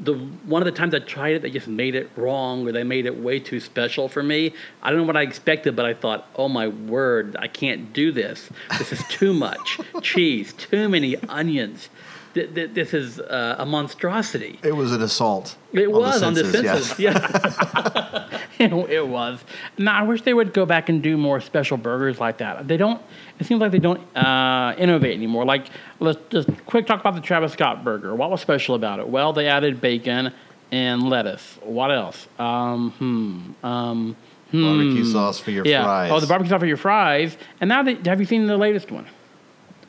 [0.00, 2.84] the one of the times I tried it, they just made it wrong or they
[2.84, 4.54] made it way too special for me.
[4.82, 8.10] I don't know what I expected, but I thought, oh my word, I can't do
[8.10, 8.50] this.
[8.78, 11.90] This is too much cheese, too many onions.
[12.34, 14.58] th- th- this is uh, a monstrosity.
[14.62, 15.56] It was an assault.
[15.72, 16.86] It was on the yes.
[16.86, 16.98] senses.
[16.98, 18.38] Yeah.
[18.60, 19.42] it, it was.
[19.78, 22.68] No, I wish they would go back and do more special burgers like that.
[22.68, 23.00] They don't.
[23.38, 25.44] It seems like they don't uh, innovate anymore.
[25.44, 25.66] Like,
[25.98, 28.14] let's just quick talk about the Travis Scott burger.
[28.14, 29.08] What was special about it?
[29.08, 30.32] Well, they added bacon
[30.70, 31.58] and lettuce.
[31.62, 32.28] What else?
[32.38, 33.66] Um, hmm.
[33.66, 34.16] Um,
[34.50, 34.62] hmm.
[34.62, 35.84] Barbecue sauce for your yeah.
[35.84, 36.10] fries.
[36.12, 37.36] Oh, the barbecue sauce for your fries.
[37.60, 39.06] And now, they, have you seen the latest one?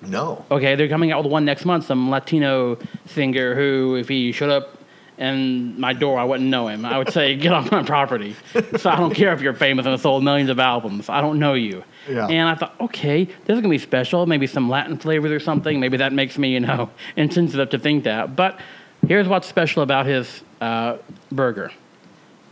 [0.02, 0.46] No.
[0.50, 1.86] Okay, they're coming out with one next month.
[1.86, 4.81] Some Latino singer who, if he showed up
[5.22, 6.84] in my door, I wouldn't know him.
[6.84, 8.36] I would say, "Get off my property."
[8.78, 11.10] so I don't care if you're famous and have sold millions of albums.
[11.10, 11.84] I don't know you.
[12.10, 12.26] Yeah.
[12.28, 14.26] And I thought, okay, this is gonna be special.
[14.26, 15.80] Maybe some Latin flavors or something.
[15.80, 18.36] Maybe that makes me, you know, insensitive to think that.
[18.36, 18.60] But
[19.08, 20.98] here's what's special about his uh,
[21.32, 21.72] burger.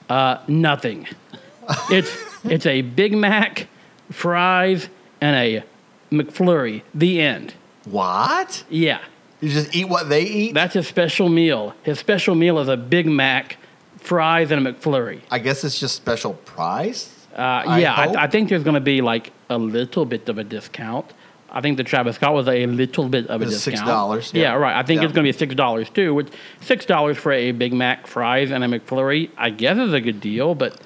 [0.08, 1.08] Uh, nothing.
[1.90, 3.68] it's it's a Big Mac,
[4.12, 4.90] fries,
[5.22, 5.64] and a
[6.12, 6.84] McFlurry.
[6.94, 7.56] The end.
[7.86, 8.64] What?
[8.70, 9.00] Yeah.
[9.42, 10.54] You just eat what they eat?
[10.54, 11.74] That's his special meal.
[11.84, 13.58] His special meal is a Big Mac,
[13.98, 15.22] fries, and a McFlurry.
[15.32, 17.14] I guess it's just special price.
[17.34, 17.94] Uh, yeah.
[17.94, 21.06] I, I think there's going to be like a little bit of a discount.
[21.52, 23.88] I think the Travis Scott was a little bit of a It's discount.
[23.90, 24.54] $6, Yeah, yeah.
[24.54, 24.76] right.
[24.78, 25.06] I think Yeah.
[25.06, 26.14] it's going to be six dollars too.
[26.14, 26.28] Which
[26.62, 30.20] six dollars for a Big Mac, fries, and a McFlurry, I guess is a good
[30.22, 30.54] deal.
[30.54, 30.80] But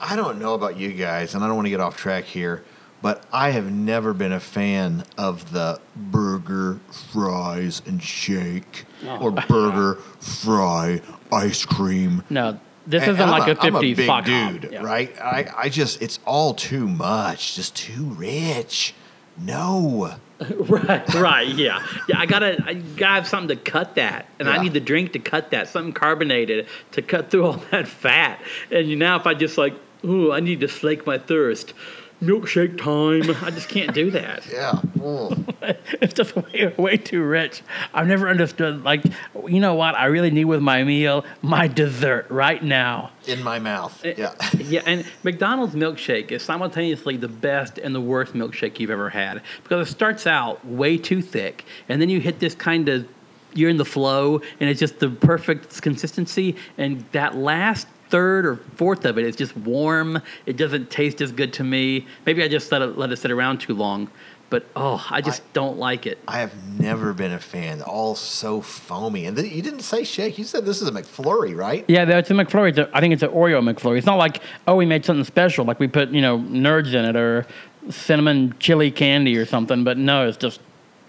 [0.00, 2.62] I don't know about you guys, and I don't want to get off track here,
[3.06, 6.80] but I have never been a fan of the burger,
[7.12, 8.84] fries, and shake,
[9.20, 12.24] or burger, fry, ice cream.
[12.30, 14.24] no, this And isn't I'm like a, I'm 50s big
[14.62, 14.82] dude, Yeah.
[14.82, 15.16] right?
[15.20, 18.92] I, I just, it's all too much, just too rich.
[19.38, 20.16] No.
[20.50, 22.18] right, right, yeah, yeah.
[22.18, 25.20] I gotta, I gotta have something to cut that, and I need the drink to
[25.20, 28.40] cut that, something carbonated to cut through all that fat.
[28.72, 31.72] And you now, if I just like, ooh, I need to slake my thirst.
[32.22, 33.36] Milkshake time.
[33.44, 34.46] I just can't do that.
[34.52, 34.80] Yeah.
[34.98, 35.54] Mm.
[36.00, 37.62] it's just way, way too rich.
[37.92, 38.84] I've never understood.
[38.84, 39.02] Like,
[39.46, 39.94] you know what?
[39.94, 43.10] I really need with my meal my dessert right now.
[43.26, 44.02] In my mouth.
[44.04, 44.34] Eh, Yeah.
[44.58, 49.42] yeah, and McDonald's milkshake is simultaneously the best and the worst milkshake you've ever had
[49.62, 53.06] because it starts out way too thick, and then you hit this kind of
[53.54, 58.56] you're in the flow, and it's just the perfect consistency, and that last third or
[58.76, 60.20] fourth of it is just warm.
[60.46, 62.06] It doesn't taste as good to me.
[62.24, 64.10] Maybe I just let it let it sit around too long,
[64.50, 66.18] but oh, I just don't like it.
[66.28, 67.82] I have never been a fan.
[67.82, 69.26] All so foamy.
[69.26, 70.38] And th- you didn't say shake.
[70.38, 71.84] You said this is a McFlurry, right?
[71.88, 72.70] Yeah, that's a McFlurry.
[72.70, 73.98] It's a, I think it's an Oreo McFlurry.
[73.98, 77.04] It's not like oh, we made something special, like we put you know nerds in
[77.04, 77.46] it or
[77.90, 79.84] cinnamon chili candy or something.
[79.84, 80.60] But no, it's just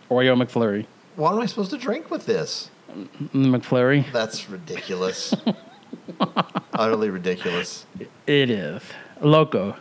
[0.09, 0.85] Oreo McFlurry.
[1.15, 2.69] What am I supposed to drink with this?
[3.33, 4.11] McFlurry.
[4.11, 5.33] That's ridiculous.
[6.73, 7.85] Utterly ridiculous.
[8.25, 8.81] It is
[9.21, 9.75] loco.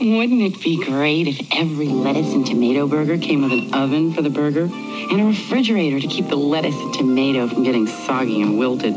[0.00, 4.22] Wouldn't it be great if every lettuce and tomato burger came with an oven for
[4.22, 8.58] the burger and a refrigerator to keep the lettuce and tomato from getting soggy and
[8.58, 8.94] wilted?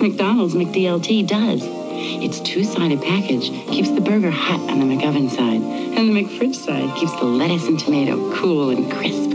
[0.00, 1.62] McDonald's McDLT does.
[2.22, 6.94] Its two-sided package keeps the burger hot on the McOven side, and the McFridge side
[6.98, 9.30] keeps the lettuce and tomato cool and crisp.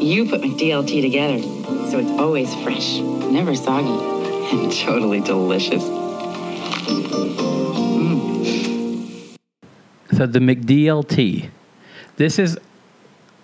[0.00, 1.57] You put McDLT together,
[1.90, 3.88] so it's always fresh, never soggy,
[4.52, 5.82] and totally delicious.
[10.16, 11.48] So the McDLT.
[12.16, 12.58] This is.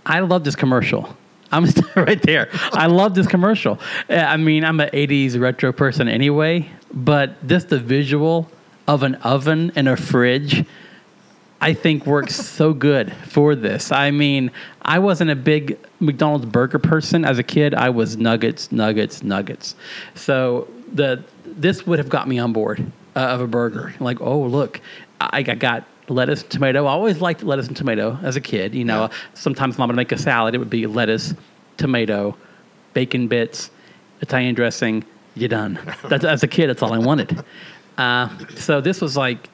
[0.04, 1.16] I love this commercial.
[1.50, 2.48] I'm right there.
[2.72, 3.78] I love this commercial.
[4.10, 8.50] Uh, I mean, I'm an '80s retro person anyway, but just the visual
[8.86, 10.64] of an oven and a fridge,
[11.60, 13.90] I think works so good for this.
[13.90, 14.50] I mean,
[14.82, 17.74] I wasn't a big McDonald's burger person as a kid.
[17.74, 19.74] I was nuggets, nuggets, nuggets.
[20.14, 22.84] So the this would have got me on board
[23.16, 23.94] uh, of a burger.
[24.00, 24.80] Like, oh look,
[25.20, 26.86] I, I got lettuce, tomato.
[26.86, 28.74] I always liked lettuce and tomato as a kid.
[28.74, 30.54] You know, sometimes mom would make a salad.
[30.54, 31.34] It would be lettuce,
[31.76, 32.36] tomato,
[32.92, 33.70] bacon bits,
[34.20, 35.04] Italian dressing.
[35.34, 35.78] You're done.
[36.08, 37.44] That's, as a kid, that's all I wanted.
[37.98, 39.48] Uh, so this was like,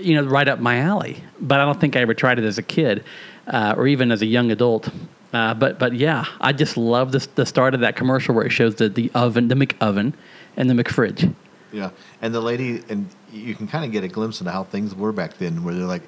[0.00, 1.22] you know, right up my alley.
[1.40, 3.04] But I don't think I ever tried it as a kid,
[3.46, 4.88] uh, or even as a young adult.
[5.32, 8.76] Uh, but but yeah, I just love the start of that commercial where it shows
[8.76, 10.12] the, the oven, the McOven,
[10.56, 11.34] and the McFridge.
[11.72, 11.90] Yeah.
[12.20, 15.12] And the lady, and you can kind of get a glimpse into how things were
[15.12, 16.02] back then, where they're like,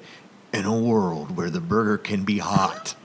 [0.53, 2.95] in a world where the burger can be hot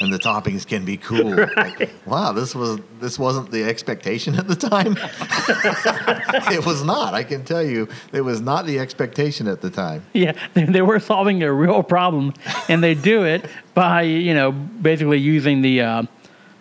[0.00, 1.46] and the toppings can be cool.
[1.58, 4.96] Like, wow, this was this wasn't the expectation at the time.
[6.52, 7.14] it was not.
[7.14, 10.04] I can tell you, it was not the expectation at the time.
[10.12, 12.34] Yeah, they, they were solving a real problem,
[12.68, 16.02] and they do it by you know basically using the uh,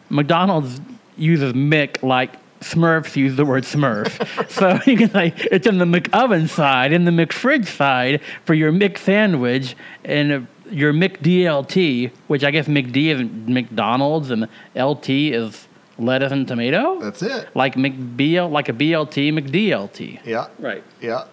[0.10, 0.82] McDonald's
[1.16, 4.50] uses Mick like Smurfs use the word Smurf.
[4.50, 8.72] so you can say it's in the McOven side, in the McFridge side for your
[8.72, 16.32] Mick sandwich, and your McDLT, which I guess McD is McDonald's and LT is lettuce
[16.32, 17.00] and tomato.
[17.00, 17.50] That's it.
[17.56, 20.20] like McBL, like a BLT, McDLT.
[20.26, 20.48] Yeah.
[20.60, 20.84] Right.
[21.02, 21.26] Yeah.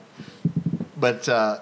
[0.96, 1.60] But uh,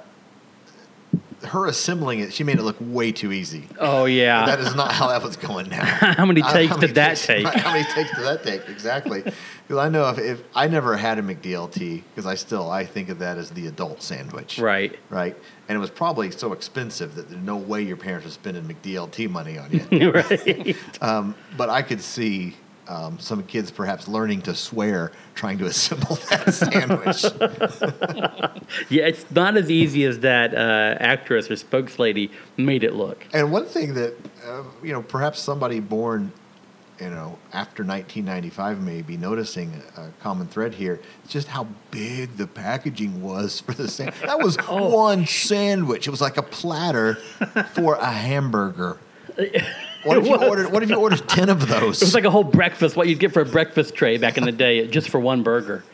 [1.45, 3.69] her assembling it, she made it look way too easy.
[3.81, 4.47] Oh yeah.
[4.47, 5.85] That is not how that was going down.
[5.87, 7.47] How many I- takes did that takes- take?
[7.63, 8.69] how many takes did that take?
[8.69, 9.25] Exactly.
[9.73, 13.09] Because I know if, if I never had a McDLT, because I still I think
[13.09, 14.59] of that as the adult sandwich.
[14.59, 14.99] Right.
[15.09, 15.35] Right.
[15.67, 19.31] And it was probably so expensive that there's no way your parents are spending McDLT
[19.31, 20.11] money on you.
[20.11, 20.77] right.
[21.03, 22.55] um, but I could see
[22.87, 27.25] um, some kids perhaps learning to swear trying to assemble that sandwich.
[28.89, 33.27] Yeah, it's not as easy as that uh, actress or spokeslady made it look.
[33.33, 34.15] And one thing that,
[34.47, 36.33] uh, you know, perhaps somebody born,
[37.03, 41.01] you know, after 1995 maybe noticing a common thread here.
[41.25, 44.21] It's just how big the packaging was for the sandwich.
[44.23, 44.95] That was Oh.
[44.95, 46.07] one sandwich.
[46.07, 47.17] It was like a platter
[47.75, 48.99] for a hamburger.
[50.05, 50.73] What if you ordered?
[50.73, 52.03] What if you ordered ten of those?
[52.03, 54.43] It was like a whole breakfast, what you'd get for a breakfast tray back in
[54.45, 55.85] the day, just for one burger.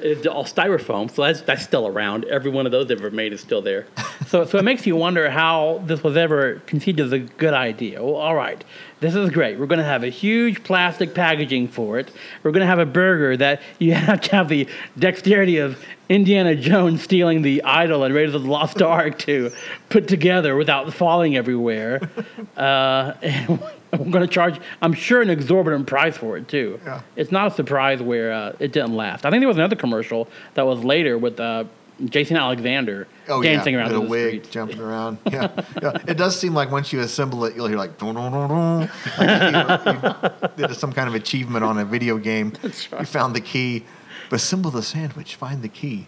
[0.00, 2.24] It's all styrofoam, so that's, that's still around.
[2.26, 3.86] Every one of those ever made is still there.
[4.26, 8.02] So, so it makes you wonder how this was ever conceived as a good idea.
[8.02, 8.64] Well, all right,
[9.00, 9.58] this is great.
[9.58, 12.10] We're going to have a huge plastic packaging for it.
[12.42, 15.78] We're going to have a burger that you have to have the dexterity of
[16.12, 19.50] Indiana Jones stealing the idol and Raiders of the Lost Ark to
[19.88, 22.10] put together without falling everywhere.
[22.56, 23.48] Uh, and
[23.92, 26.78] we're going to charge, I'm sure, an exorbitant price for it too.
[26.84, 27.00] Yeah.
[27.16, 29.24] It's not a surprise where uh, it didn't last.
[29.24, 31.64] I think there was another commercial that was later with uh,
[32.04, 34.50] Jason Alexander Oh dancing yeah, around with in a wig, streets.
[34.50, 35.18] jumping around.
[35.30, 35.50] Yeah.
[35.80, 38.48] yeah, it does seem like once you assemble it, you'll hear like dun, dun, dun,
[38.48, 38.90] dun.
[39.18, 42.52] Like you, you did some kind of achievement on a video game.
[42.62, 43.00] That's right.
[43.00, 43.84] You found the key.
[44.32, 45.34] Assemble the sandwich.
[45.36, 46.06] Find the key.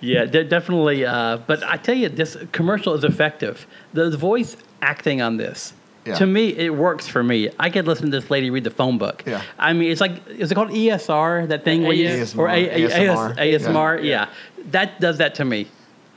[0.00, 1.04] Yeah, de- definitely.
[1.04, 3.66] Uh, but I tell you, this commercial is effective.
[3.92, 5.74] The voice acting on this,
[6.06, 6.14] Yeah.
[6.14, 7.50] to me, it works for me.
[7.58, 9.22] I could listen to this lady read the phone book.
[9.26, 9.42] Yeah.
[9.58, 12.52] I mean, it's like, is it called ESR, that thing where you, ASMR, or A-
[12.84, 13.36] A- ASMR.
[13.36, 13.96] ASMR?
[13.98, 14.02] Yeah.
[14.04, 14.28] Yeah.
[14.70, 15.68] That does that to me.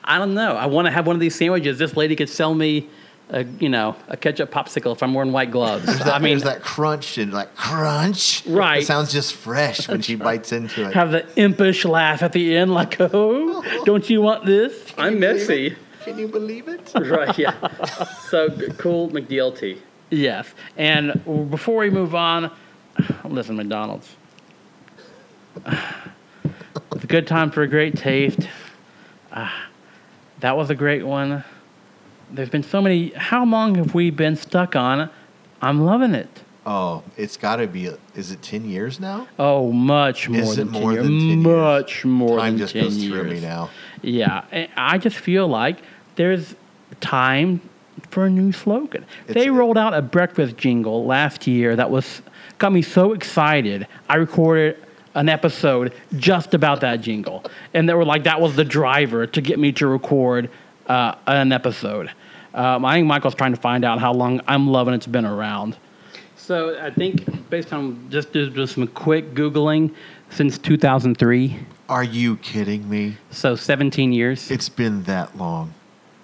[0.04, 0.56] I don't know.
[0.56, 1.78] I want to have one of these sandwiches.
[1.78, 2.88] This lady could sell me,
[3.32, 5.88] a, you know, a ketchup popsicle if I'm wearing white gloves.
[6.02, 8.46] I mean, There's that crunch and like crunch.
[8.46, 8.84] Right.
[8.84, 10.94] It sounds just fresh when she bites into it.
[10.94, 14.94] Have the impish laugh at the end, like, oh, don't you want this?
[14.98, 15.78] I'm messy.
[16.04, 16.92] Can you believe it?
[16.96, 17.56] right, yeah.
[18.30, 19.80] So g- cool McDLT.
[20.10, 20.54] Yes.
[20.76, 22.52] And before we move on,
[23.24, 24.16] listen, McDonald's.
[25.66, 28.50] It's a good time for a great taste.
[29.32, 29.68] Ah,
[30.40, 31.44] that was a great one.
[32.32, 33.10] There's been so many.
[33.16, 35.10] How long have we been stuck on?
[35.62, 36.30] I'm loving it.
[36.66, 37.90] Oh, it's got to be.
[38.16, 39.28] Is it ten years now?
[39.40, 41.06] Oh, much more Is it 10 more years.
[41.06, 41.46] than 10 years?
[41.46, 43.14] Much more Time than just 10 goes years.
[43.14, 43.70] through me now.
[44.02, 44.44] Yeah,
[44.78, 45.78] I just feel like
[46.16, 46.56] there's
[47.00, 47.62] time
[48.10, 49.06] for a new slogan.
[49.28, 52.22] It's- they rolled out a breakfast jingle last year that was
[52.60, 53.88] got me so excited.
[54.08, 54.78] I recorded
[55.16, 59.42] an episode just about that jingle, and they were like, that was the driver to
[59.42, 60.50] get me to record
[60.88, 62.12] uh, an episode.
[62.54, 65.78] Um, I think Michael's trying to find out how long I'm loving it's been around.
[66.36, 69.94] So I think based on just just just some quick googling,
[70.30, 73.18] since 2003, Are you kidding me?
[73.30, 74.50] so 17 years.
[74.52, 75.74] It's been that long.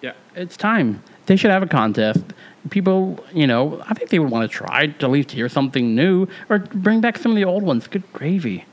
[0.01, 1.01] Yeah, it's time.
[1.27, 2.23] They should have a contest.
[2.69, 5.95] People, you know, I think they would want to try to at least hear something
[5.95, 7.87] new or bring back some of the old ones.
[7.87, 8.65] Good gravy.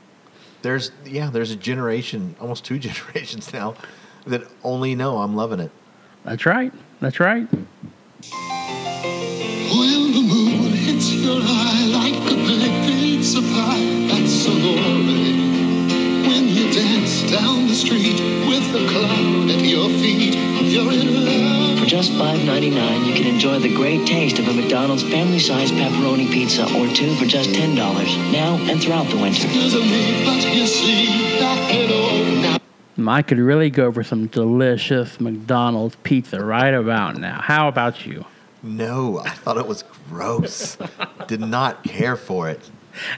[0.61, 3.75] There's yeah, there's a generation, almost two generations now,
[4.25, 5.71] that only know I'm loving it.
[6.23, 6.73] That's right.
[7.05, 7.47] That's right.
[7.51, 7.61] When
[10.17, 15.05] the moon hits your eye like a big pizza pie, that's amore.
[16.25, 21.77] When you dance down the street with a cloud at your feet, you're in love.
[21.77, 26.63] For just $5.99, you can enjoy the great taste of a McDonald's family-sized pepperoni pizza
[26.63, 27.75] or two for just $10
[28.31, 29.47] now and throughout the winter.
[29.49, 32.54] There's a me, but you see, that hello now.
[32.97, 37.41] I could really go for some delicious McDonald's pizza right about now.
[37.41, 38.25] How about you?
[38.63, 40.77] No, I thought it was gross.
[41.27, 42.69] Did not care for it.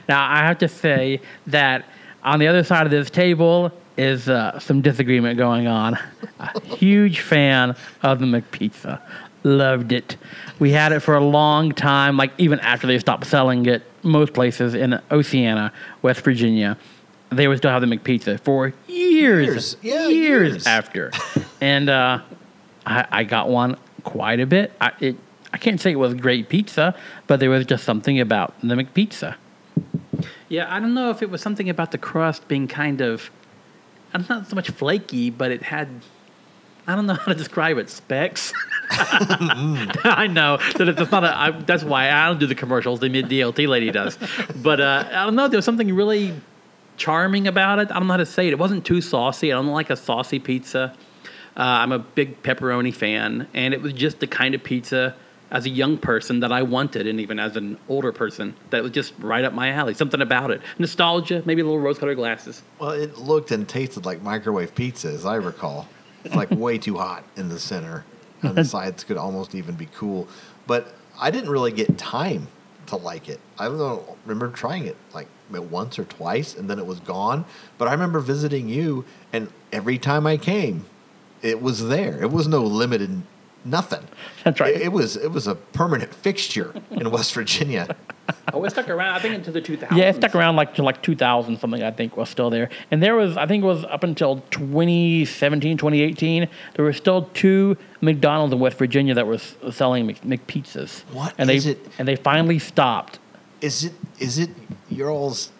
[0.08, 1.84] Now, I have to say that
[2.22, 5.98] on the other side of this table is uh, some disagreement going on.
[6.38, 9.00] A huge fan of the McPizza.
[9.44, 10.16] Loved it.
[10.58, 14.32] We had it for a long time, like even after they stopped selling it, most
[14.32, 16.76] places in Oceana, West Virginia.
[17.30, 19.76] They would still have the McPizza for years, Years.
[19.82, 20.66] Yeah, years, years.
[20.66, 21.10] after.
[21.60, 22.20] and uh,
[22.86, 24.72] I, I got one quite a bit.
[24.80, 25.16] I, it,
[25.52, 26.94] I can't say it was great pizza,
[27.26, 29.36] but there was just something about the McPizza.
[30.48, 33.30] Yeah, I don't know if it was something about the crust being kind of,
[34.14, 35.88] uh, not so much flaky, but it had,
[36.86, 38.52] I don't know how to describe it, specks.
[38.90, 41.38] I know that it's not a.
[41.38, 43.00] I, that's why I don't do the commercials.
[43.00, 44.16] The McDLT lady does,
[44.56, 45.46] but uh, I don't know.
[45.48, 46.34] There was something really
[46.98, 47.90] charming about it.
[47.90, 48.52] I don't know how to say it.
[48.52, 49.52] It wasn't too saucy.
[49.52, 50.94] I don't like a saucy pizza.
[51.56, 55.16] Uh, I'm a big pepperoni fan, and it was just the kind of pizza
[55.50, 58.92] as a young person that I wanted, and even as an older person that was
[58.92, 59.94] just right up my alley.
[59.94, 62.62] Something about it, nostalgia, maybe a little rose-colored glasses.
[62.78, 65.88] Well, it looked and tasted like microwave pizza, as I recall.
[66.24, 68.04] It's like way too hot in the center,
[68.42, 70.28] and the sides could almost even be cool.
[70.66, 72.48] But I didn't really get time
[72.86, 73.40] to like it.
[73.58, 77.44] I don't remember trying it like once or twice, and then it was gone.
[77.76, 80.86] But I remember visiting you, and every time I came,
[81.42, 82.22] it was there.
[82.22, 83.22] It was no limited
[83.64, 84.06] nothing.
[84.44, 84.74] That's right.
[84.74, 87.96] It, it was it was a permanent fixture in West Virginia.
[88.52, 89.14] Oh, it stuck around.
[89.14, 89.96] I think into the 2000s.
[89.96, 91.82] Yeah, it stuck around like to like 2000 something.
[91.82, 95.76] I think was still there, and there was I think it was up until 2017,
[95.76, 96.48] 2018.
[96.74, 101.02] There were still two McDonald's in West Virginia that were selling Mc, McPizzas.
[101.12, 101.86] What and is they it?
[101.98, 103.18] and they finally stopped.
[103.60, 104.50] Is it is it
[104.88, 105.50] your all's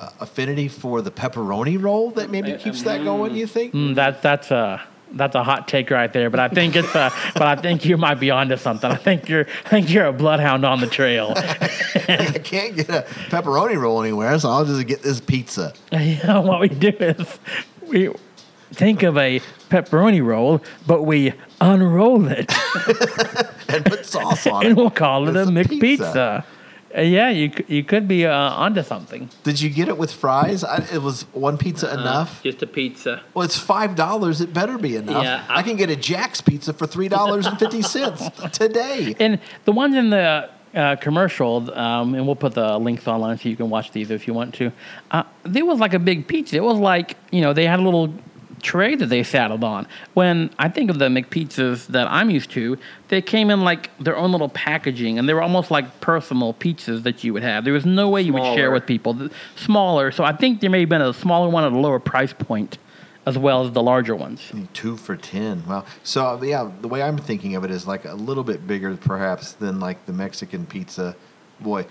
[0.00, 3.34] uh, affinity for the pepperoni roll that maybe keeps that going?
[3.34, 3.74] You think?
[3.74, 4.82] Mm, that that's a
[5.14, 7.96] that's a hot take right there, but I think it's uh but I think you
[7.96, 8.90] might be onto something.
[8.90, 11.32] I think you're I think you're a bloodhound on the trail.
[11.36, 15.72] I can't get a pepperoni roll anywhere, so I'll just get this pizza.
[15.92, 17.38] you know, what we do is
[17.86, 18.10] we
[18.72, 22.50] think of a pepperoni roll, but we unroll it
[23.68, 25.80] and put sauce on it, and we'll call it a It's a McPizza.
[25.80, 26.44] pizza.
[26.96, 29.28] Uh, yeah, you c- you could be uh, onto something.
[29.44, 30.62] Did you get it with fries?
[30.64, 32.42] I, it was one pizza Uh, enough.
[32.42, 33.22] Just a pizza.
[33.34, 34.40] Well, it's five dollars.
[34.40, 35.24] It better be enough.
[35.24, 39.14] Yeah, I, I- can get a Jack's pizza for three dollars and fifty cents today.
[39.18, 43.48] And the ones in the uh, commercial, um, and we'll put the links online so
[43.48, 44.72] you can watch these if you want to.
[45.10, 46.56] Uh, there was like a big pizza.
[46.56, 48.12] It was like you know they had a little
[48.62, 49.86] tray that they saddled on.
[50.14, 54.16] When I think of the McPizzas that I'm used to, they came in like their
[54.16, 57.64] own little packaging, and they were almost like personal pizzas that you would have.
[57.64, 59.14] There was no way you would share with people.
[59.14, 61.98] The- Smaller, so I think there may have been a smaller one at a lower
[61.98, 62.78] price point,
[63.26, 64.50] as well as the larger ones.
[64.72, 65.64] Two for ten.
[65.66, 65.84] Wow.
[66.02, 69.52] So yeah, the way I'm thinking of it is like a little bit bigger, perhaps,
[69.52, 71.14] than like the Mexican pizza.
[71.60, 71.86] Boy,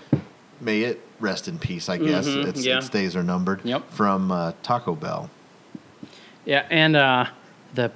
[0.60, 1.88] may it rest in peace.
[1.88, 2.78] I guess Mhm, its, yeah.
[2.78, 3.60] its days are numbered.
[3.64, 3.90] Yep.
[3.90, 5.30] From uh, Taco Bell.
[6.44, 7.26] Yeah, and uh,
[7.74, 7.92] the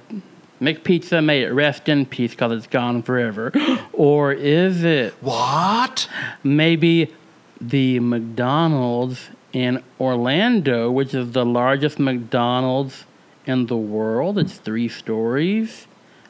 [0.61, 3.51] McPizza may it rest in peace because it's gone forever.
[3.93, 6.07] or is it What?
[6.43, 7.13] maybe
[7.59, 13.05] the McDonald's in Orlando, which is the largest McDonald's
[13.45, 14.37] in the world?
[14.39, 15.87] It's three stories,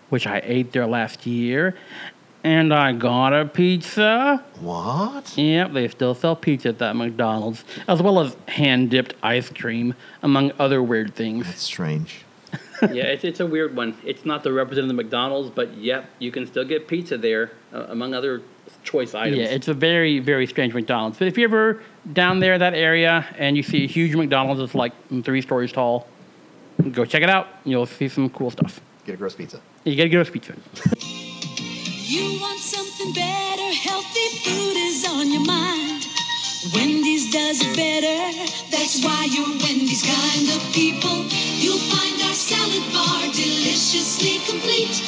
[0.09, 1.75] which I ate there last year.
[2.47, 4.41] And I got a pizza.
[4.61, 5.37] What?
[5.37, 9.95] Yep, they still sell pizza at that McDonald's, as well as hand dipped ice cream,
[10.23, 11.45] among other weird things.
[11.45, 12.23] That's strange.
[12.83, 13.97] yeah, it's, it's a weird one.
[14.05, 17.87] It's not the representative of McDonald's, but yep, you can still get pizza there, uh,
[17.89, 18.41] among other
[18.85, 19.39] choice items.
[19.39, 21.19] Yeah, it's a very, very strange McDonald's.
[21.19, 21.83] But if you're ever
[22.13, 24.93] down there, that area, and you see a huge McDonald's that's like
[25.25, 26.07] three stories tall,
[26.93, 27.49] go check it out.
[27.65, 28.79] You'll see some cool stuff.
[29.05, 29.59] Get a gross pizza.
[29.83, 30.55] You gotta get us pizza.
[32.07, 36.07] You want something better, healthy food is on your mind.
[36.73, 38.47] Wendy's does it better.
[38.71, 41.27] That's why you're Wendy's kind of people.
[41.59, 45.03] You'll find our salad bar deliciously complete.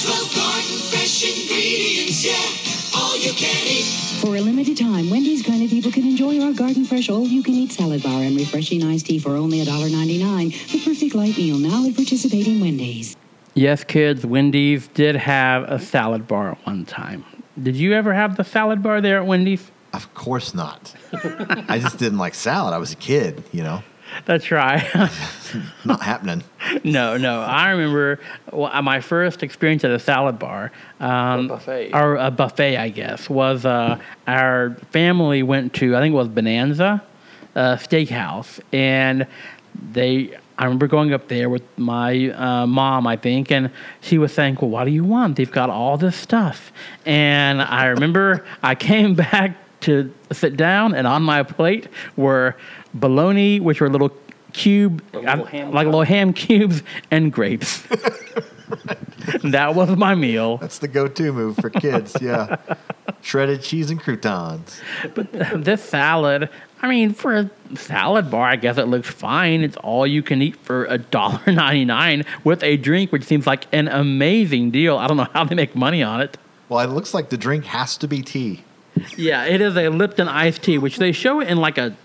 [0.00, 3.84] 12 garden fresh ingredients, yeah, all you can eat.
[4.24, 7.42] For a limited time, Wendy's kind of people can enjoy our garden fresh all you
[7.42, 10.72] can eat salad bar and refreshing iced tea for only $1.99.
[10.72, 13.17] The perfect light meal now at participating Wendy's.
[13.58, 17.24] Yes, kids, Wendy's did have a salad bar at one time.
[17.60, 19.72] Did you ever have the salad bar there at Wendy's?
[19.92, 20.94] Of course not.
[21.68, 22.72] I just didn't like salad.
[22.72, 23.82] I was a kid, you know.
[24.26, 24.86] That's right.
[25.84, 26.44] Not happening.
[26.84, 27.40] no, no.
[27.40, 28.20] I remember
[28.52, 31.90] well, uh, my first experience at a salad bar, um, A buffet.
[31.94, 36.28] or a buffet, I guess, was uh, our family went to, I think it was
[36.28, 37.02] Bonanza
[37.56, 39.26] uh, Steakhouse, and
[39.92, 40.38] they.
[40.58, 44.58] I remember going up there with my uh, mom, I think, and she was saying,
[44.60, 45.36] "Well, what do you want?
[45.36, 46.72] They've got all this stuff."
[47.06, 51.86] And I remember I came back to sit down, and on my plate
[52.16, 52.56] were
[52.92, 54.10] bologna, which were little
[54.52, 57.84] cube, little I- like little ham cubes, and grapes.
[59.44, 60.58] that was my meal.
[60.58, 62.16] That's the go-to move for kids.
[62.20, 62.56] Yeah.
[63.20, 64.80] Shredded cheese and croutons.
[65.14, 66.50] But this salad,
[66.80, 69.62] I mean, for a salad bar, I guess it looks fine.
[69.62, 73.46] It's all you can eat for a dollar ninety nine with a drink, which seems
[73.46, 74.96] like an amazing deal.
[74.96, 76.38] I don't know how they make money on it.
[76.68, 78.62] Well, it looks like the drink has to be tea.
[79.16, 81.96] Yeah, it is a Lipton iced tea, which they show it in like a,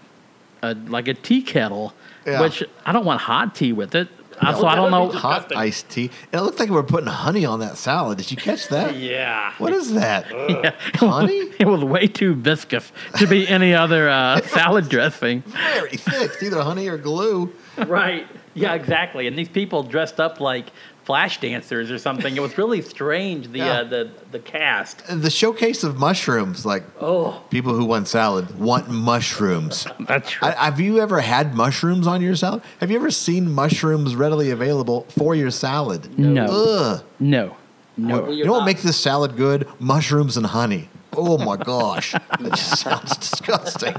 [0.61, 1.93] a like a tea kettle,
[2.26, 2.41] Yeah.
[2.41, 4.07] which I don't want hot tea with it.
[4.40, 5.10] Uh, so I don't know.
[5.10, 6.10] Hot iced tea.
[6.32, 8.18] And it looked like we were putting honey on that salad.
[8.18, 8.96] Did you catch that?
[9.04, 9.54] Yeah.
[9.58, 10.30] What is that?
[10.30, 10.74] Yeah.
[10.96, 11.52] Honey?
[11.60, 15.42] It was way too viscous to be any other uh, salad dressing.
[15.42, 16.32] Very thick.
[16.34, 17.52] It's either honey or glue.
[17.78, 18.28] Right.
[18.54, 19.28] Yeah, exactly.
[19.28, 20.68] And these people dressed up like
[21.06, 22.36] flash dancers or something.
[22.36, 23.47] It was really strange.
[23.51, 23.72] The Yeah.
[23.80, 25.04] uh, the the cast.
[25.08, 29.86] The showcase of mushrooms, like Oh, people who want salad want mushrooms.
[30.08, 30.47] That's true.
[30.47, 32.62] I, have you ever had mushrooms on your salad?
[32.80, 36.18] Have you ever seen mushrooms readily available for your salad?
[36.18, 36.45] No.
[36.45, 37.04] Ugh.
[37.20, 37.58] no.
[37.95, 38.30] No.
[38.32, 39.68] You know what makes this salad good?
[39.80, 40.89] Mushrooms and honey.
[41.16, 42.14] Oh my gosh.
[42.39, 43.93] That just sounds disgusting.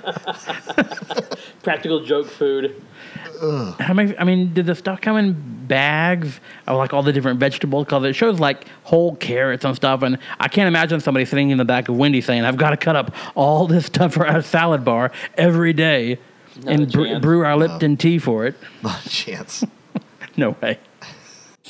[1.63, 2.83] practical joke food.
[3.79, 4.17] How many?
[4.19, 7.85] I mean, did the stuff come in bags of like all the different vegetables?
[7.87, 11.59] Because it shows like whole carrots and stuff, and I can't imagine somebody sitting in
[11.59, 14.43] the back of Wendy saying, "I've got to cut up all this stuff for our
[14.43, 16.19] salad bar every day
[16.63, 19.65] Not and bre- brew our Lipton tea for it." Not a chance.
[20.37, 20.81] No way.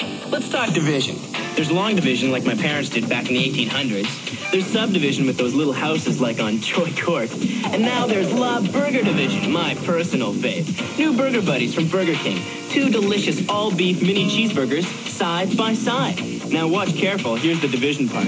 [0.01, 1.17] Let's talk division.
[1.55, 4.51] There's long division like my parents did back in the 1800s.
[4.51, 7.33] There's subdivision with those little houses like on Joy Court.
[7.67, 10.99] And now there's La Burger Division, my personal fave.
[10.99, 12.43] New burger buddies from Burger King.
[12.71, 16.21] Two delicious all-beef mini cheeseburgers side by side.
[16.51, 17.37] Now watch careful.
[17.37, 18.27] Here's the division part.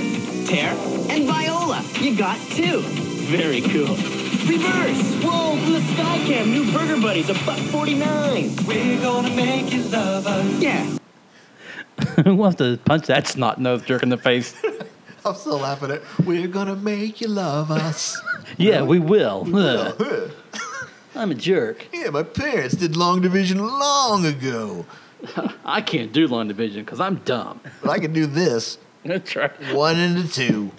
[0.49, 0.71] Pear
[1.11, 1.85] and viola.
[2.01, 2.83] You got two.
[3.27, 3.97] Very cool.
[4.47, 5.25] Reverse.
[5.25, 6.47] Whoa, from the Skycam.
[6.47, 8.55] New burger buddies, a buck 49.
[8.69, 10.63] We're gonna make you love us.
[10.63, 10.97] Yeah.
[12.25, 14.55] Who wants to punch that snot nosed jerk in the face?
[15.25, 16.05] I'm still laughing at it.
[16.25, 18.21] We're gonna make you love us.
[18.59, 19.45] Yeah, we will.
[19.55, 20.31] Ugh.
[21.17, 21.85] I'm a jerk.
[21.93, 24.87] yeah, my parents did long division long ago.
[25.65, 27.61] I can't do long division because I'm dumb.
[27.83, 28.79] But I can do this.
[29.05, 29.51] That's right.
[29.75, 30.71] One and a two.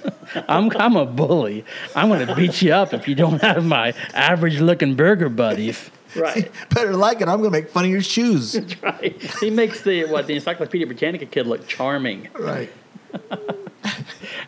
[0.48, 1.66] I'm I'm a bully.
[1.94, 5.92] I'm gonna beat you up if you don't have my average looking burger buddies.
[6.16, 6.52] Right.
[6.70, 7.28] Better like it.
[7.28, 8.60] I'm gonna make fun of your shoes.
[8.82, 9.22] right.
[9.40, 12.30] He makes the what the Encyclopedia Britannica kid look charming.
[12.38, 12.72] Right.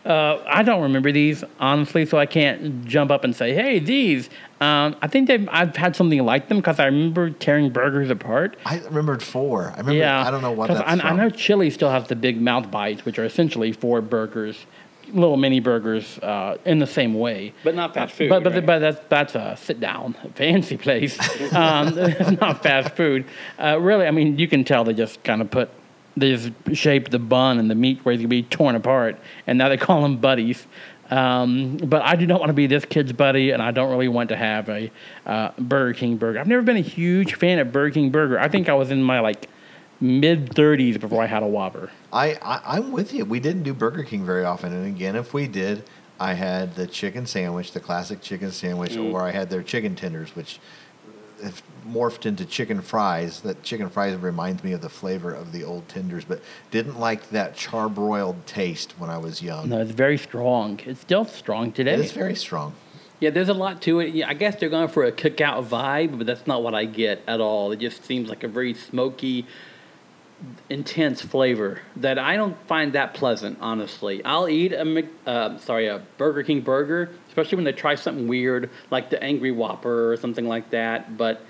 [0.05, 4.29] Uh, I don't remember these honestly, so I can't jump up and say, "Hey, these."
[4.59, 8.57] Um, I think they've I've had something like them because I remember tearing burgers apart.
[8.65, 9.65] I remembered four.
[9.67, 9.93] I remember.
[9.93, 12.71] yeah, I don't know what that's I, I know Chili still has the big mouth
[12.71, 14.65] bites, which are essentially four burgers,
[15.13, 17.53] little mini burgers, uh, in the same way.
[17.63, 18.29] But not fast food.
[18.29, 18.65] But but, right?
[18.65, 21.17] but that's that's a sit down fancy place.
[21.51, 23.25] Um, it's not fast food.
[23.57, 25.69] Uh, really, I mean, you can tell they just kind of put
[26.15, 29.57] they just shaped the bun and the meat where it's gonna be torn apart, and
[29.57, 30.67] now they call them buddies.
[31.09, 34.07] Um, but I do not want to be this kid's buddy, and I don't really
[34.07, 34.91] want to have a
[35.25, 36.39] uh, Burger King burger.
[36.39, 38.39] I've never been a huge fan of Burger King burger.
[38.39, 39.49] I think I was in my like
[40.01, 41.91] mid 30s before I had a Whopper.
[42.11, 43.25] I, I I'm with you.
[43.25, 45.83] We didn't do Burger King very often, and again, if we did,
[46.19, 49.13] I had the chicken sandwich, the classic chicken sandwich, Mm.
[49.13, 50.59] or I had their chicken tenders, which
[51.41, 53.39] have morphed into chicken fries.
[53.41, 56.41] That chicken fries reminds me of the flavor of the old tenders, but
[56.71, 59.69] didn't like that charbroiled taste when I was young.
[59.69, 60.81] No, it's very strong.
[60.85, 61.93] It's still strong today.
[61.93, 62.73] It is very strong.
[63.21, 64.13] Yeah, there's a lot to it.
[64.13, 67.21] Yeah, I guess they're going for a cookout vibe, but that's not what I get
[67.27, 67.71] at all.
[67.71, 69.45] It just seems like a very smoky,
[70.69, 73.57] intense flavor that I don't find that pleasant.
[73.61, 77.95] Honestly, I'll eat a Mc, uh, sorry a Burger King burger, especially when they try
[77.95, 81.17] something weird like the Angry Whopper or something like that.
[81.17, 81.41] But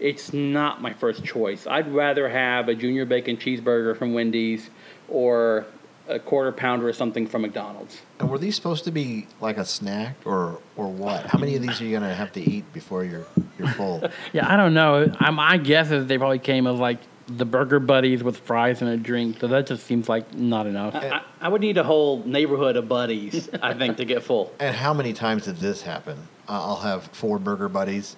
[0.00, 1.66] it's not my first choice.
[1.66, 4.70] I'd rather have a junior bacon cheeseburger from Wendy's
[5.08, 5.66] or
[6.08, 8.00] a quarter pounder or something from McDonald's.
[8.18, 11.26] And were these supposed to be like a snack or or what?
[11.26, 13.26] How many of these are you gonna have to eat before you're
[13.58, 14.02] you're full?
[14.32, 15.12] Yeah, I don't know.
[15.18, 18.90] I, my guess is they probably came as like the burger buddies with fries and
[18.90, 19.38] a drink.
[19.40, 20.94] So that just seems like not enough.
[20.94, 24.52] I, I would need a whole neighborhood of buddies, I think, to get full.
[24.58, 26.16] And how many times did this happen?
[26.48, 28.16] Uh, I'll have four burger buddies,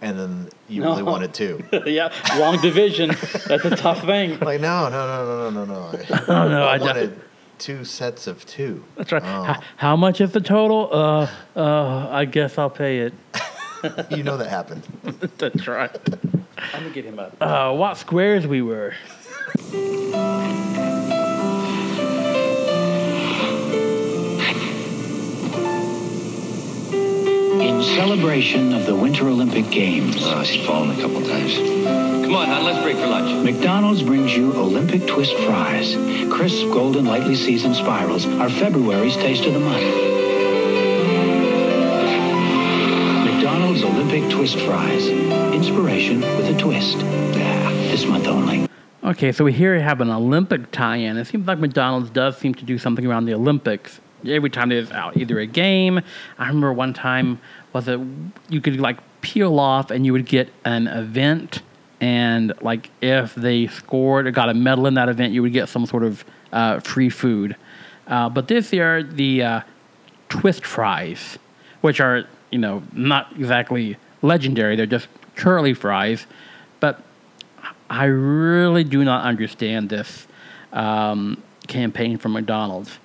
[0.00, 0.90] and then you No.
[0.92, 1.62] only wanted two.
[1.86, 3.10] yeah, long division.
[3.46, 4.38] That's a tough thing.
[4.40, 5.98] Like no, no, no, no, no, no, no.
[6.28, 7.20] Oh, no, I I don't- wanted
[7.58, 8.84] two sets of two.
[8.96, 9.22] That's right.
[9.24, 9.42] Oh.
[9.44, 10.88] How, how much is the total?
[10.92, 13.12] Uh, uh, I guess I'll pay it.
[14.10, 14.82] You know that happened.
[15.38, 15.90] That's right.
[16.58, 17.36] I'm gonna get him up.
[17.40, 18.94] Uh, what squares we were.
[26.92, 31.56] In celebration of the Winter Olympic Games, Oh, she's fallen a couple times.
[31.56, 33.44] Come on, hon, let's break for lunch.
[33.44, 35.94] McDonald's brings you Olympic Twist Fries.
[36.30, 39.82] Crisp, golden, lightly seasoned spirals are February's taste of the month.
[43.24, 45.08] McDonald's Olympic Twist Fries.
[45.66, 46.96] Inspiration with a twist.
[47.00, 48.68] This month only.
[49.02, 51.16] Okay, so we here have an Olympic tie-in.
[51.16, 54.00] It seems like McDonald's does seem to do something around the Olympics.
[54.24, 56.02] Every time there's out either a game.
[56.38, 57.40] I remember one time
[57.72, 57.98] was it
[58.48, 61.62] you could like peel off and you would get an event
[62.00, 65.68] and like if they scored or got a medal in that event, you would get
[65.68, 67.56] some sort of uh, free food.
[68.06, 69.60] Uh, but this year, the uh,
[70.28, 71.40] twist fries,
[71.80, 76.26] which are you know not exactly legendary, they're just curly fries,
[76.80, 77.02] but
[77.88, 80.26] I really do not understand this
[80.72, 82.98] um, campaign from McDonald's.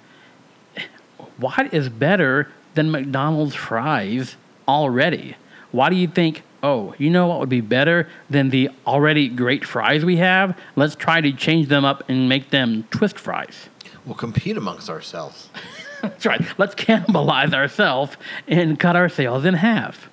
[1.38, 4.36] What is better than McDonald's fries
[4.68, 5.36] already?
[5.72, 9.66] Why do you think, oh, you know what would be better than the already great
[9.66, 10.58] fries we have?
[10.76, 13.70] Let's try to change them up and make them twist fries.
[14.06, 15.50] We'll compete amongst ourselves.
[16.02, 16.42] That's right.
[16.58, 18.18] Let's cannibalize ourselves
[18.48, 20.10] and cut our sales in half.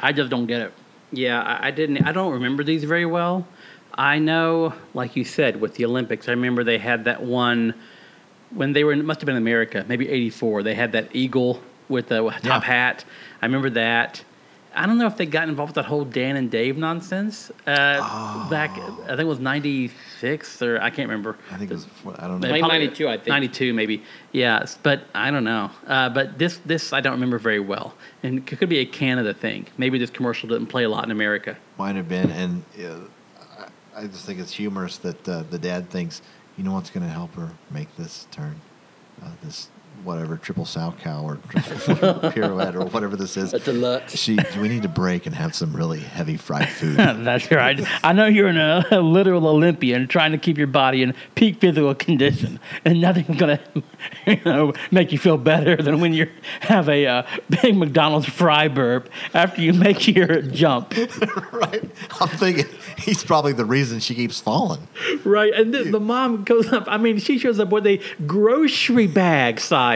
[0.00, 0.72] I just don't get it.
[1.12, 1.98] Yeah, I, I didn't.
[2.06, 3.46] I don't remember these very well.
[3.94, 7.74] I know, like you said, with the Olympics, I remember they had that one
[8.50, 8.92] when they were.
[8.92, 10.62] It must have been in America, maybe '84.
[10.62, 12.60] They had that eagle with the top Yeah.
[12.60, 13.04] hat.
[13.42, 14.22] I remember that.
[14.74, 18.48] I don't know if they got involved with that whole Dan and Dave nonsense uh,
[18.48, 18.70] back.
[18.70, 19.40] I think it was
[20.22, 21.36] '96 or I can't remember.
[21.50, 21.86] I think it was.
[22.18, 22.48] I don't know.
[22.48, 23.28] Maybe- 92, I think.
[23.28, 24.02] 92 maybe.
[24.32, 25.70] Yeah, but I don't know.
[25.86, 29.34] Uh, but this this I don't remember very well, and it could be a Canada
[29.34, 29.66] thing.
[29.78, 31.56] Maybe this commercial didn't play a lot in America.
[31.78, 33.00] Might have been, and uh,
[33.96, 36.22] I I just think it's humorous that uh, the dad thinks,
[36.56, 38.60] you know what's going to help her make this turn,
[39.22, 39.68] uh, this
[40.04, 43.50] whatever triple salchow or triple pirouette or whatever this is.
[43.50, 44.10] That's a lot.
[44.10, 46.96] She, we need to break and have some really heavy fried food.
[46.96, 47.80] That's right.
[48.02, 51.94] I know you're an, a literal Olympian trying to keep your body in peak physical
[51.94, 53.60] condition, and nothing's gonna,
[54.26, 56.28] you know, make you feel better than when you
[56.60, 57.22] have a uh,
[57.62, 60.94] big McDonald's fry burp after you make your jump.
[61.52, 61.90] right?
[62.20, 62.66] I'm thinking
[62.98, 64.86] he's probably the reason she keeps falling.
[65.24, 66.84] Right, and then the mom goes up.
[66.86, 69.89] I mean, she shows up with a grocery bag size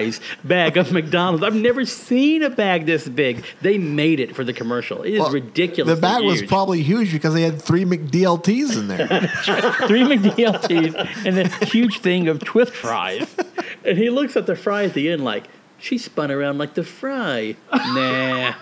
[0.44, 1.42] bag of McDonald's.
[1.44, 3.44] I've never seen a bag this big.
[3.62, 5.02] They made it for the commercial.
[5.02, 5.94] It is Well, ridiculous.
[5.94, 9.06] The bag was probably huge because they had three McDLTs in there.
[9.86, 13.26] Three McDLTs and a huge thing of twist fries.
[13.84, 15.44] And he looks at the fry at the end like,
[15.78, 17.56] she spun around like the fry.
[17.72, 18.54] nah.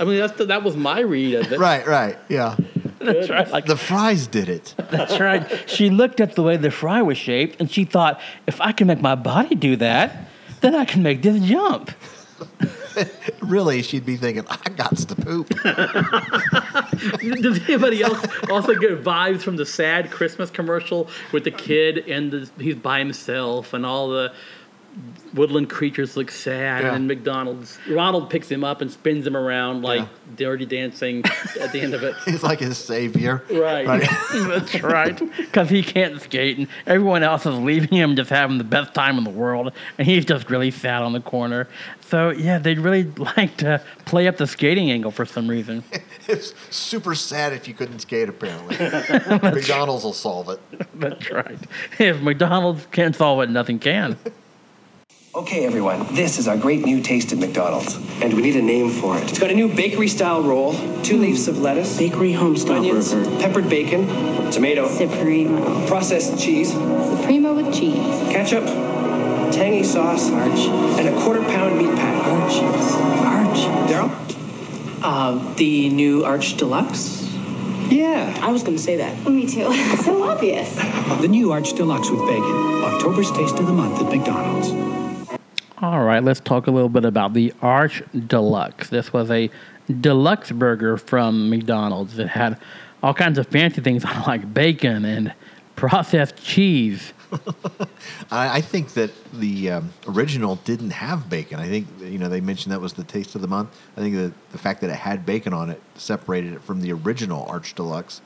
[0.00, 1.58] I mean, that's the, that was my read of it.
[1.58, 2.56] right, right, yeah.
[3.00, 3.48] That's right.
[3.50, 4.74] Like, The fries did it.
[4.90, 5.46] that's right.
[5.68, 8.86] She looked at the way the fry was shaped, and she thought, if I can
[8.86, 10.27] make my body do that,
[10.60, 11.90] then I can make this jump.
[13.40, 15.48] Really, she'd be thinking, I got to poop.
[17.40, 18.18] Does anybody else
[18.50, 22.98] also get vibes from the sad Christmas commercial with the kid and the, he's by
[22.98, 24.32] himself and all the
[25.34, 26.94] woodland creatures look sad Yeah.
[26.94, 30.06] and McDonald's Ronald picks him up and spins him around like Yeah.
[30.36, 31.22] dirty dancing
[31.60, 32.14] at the end of it.
[32.24, 33.44] He's like his savior.
[33.50, 33.86] Right.
[34.32, 35.18] That's right.
[35.36, 39.18] Because he can't skate, and everyone else is leaving him just having the best time
[39.18, 41.68] in the world, and he's just really sad on the corner.
[42.08, 43.04] So, yeah, they'd really
[43.36, 45.84] like to play up the skating angle for some reason.
[46.26, 48.76] It's super sad if you couldn't skate, apparently.
[49.50, 50.60] McDonald's will solve it.
[50.98, 51.58] That's right.
[51.98, 54.16] If McDonald's can't solve it, nothing can.
[55.38, 57.94] Okay, everyone, this is our great new taste at McDonald's.
[58.20, 59.22] And we need a name for it.
[59.30, 60.74] It's got a new bakery style roll,
[61.04, 63.38] two leaves of lettuce, Bakery homestyle onions, burger.
[63.38, 65.86] peppered bacon, tomato, Supremo.
[65.86, 67.94] processed cheese, Supremo with cheese.
[68.32, 68.64] ketchup,
[69.54, 70.58] tangy sauce, Arch.
[70.98, 72.18] and a quarter pound meat patty.
[72.28, 72.92] Arches.
[73.22, 73.88] Arch.
[73.88, 75.00] Daryl?
[75.04, 77.32] Uh, the new Arch Deluxe.
[77.90, 78.36] Yeah.
[78.42, 79.24] I was going to say that.
[79.30, 79.72] Me too.
[80.02, 80.74] so obvious.
[81.20, 82.82] The new Arch Deluxe with bacon.
[82.82, 84.72] October's taste of the month at McDonald's.
[85.80, 88.88] All right, let's talk a little bit about the Arch Deluxe.
[88.88, 89.48] This was a
[90.00, 92.18] deluxe burger from McDonald's.
[92.18, 92.58] It had
[93.02, 95.32] all kinds of fancy things on like bacon and
[95.76, 97.12] processed cheese.
[98.32, 101.60] I, I think that the um, original didn't have bacon.
[101.60, 103.70] I think you know they mentioned that was the taste of the month.
[103.96, 106.92] I think that the fact that it had bacon on it separated it from the
[106.92, 108.20] original Arch Deluxe,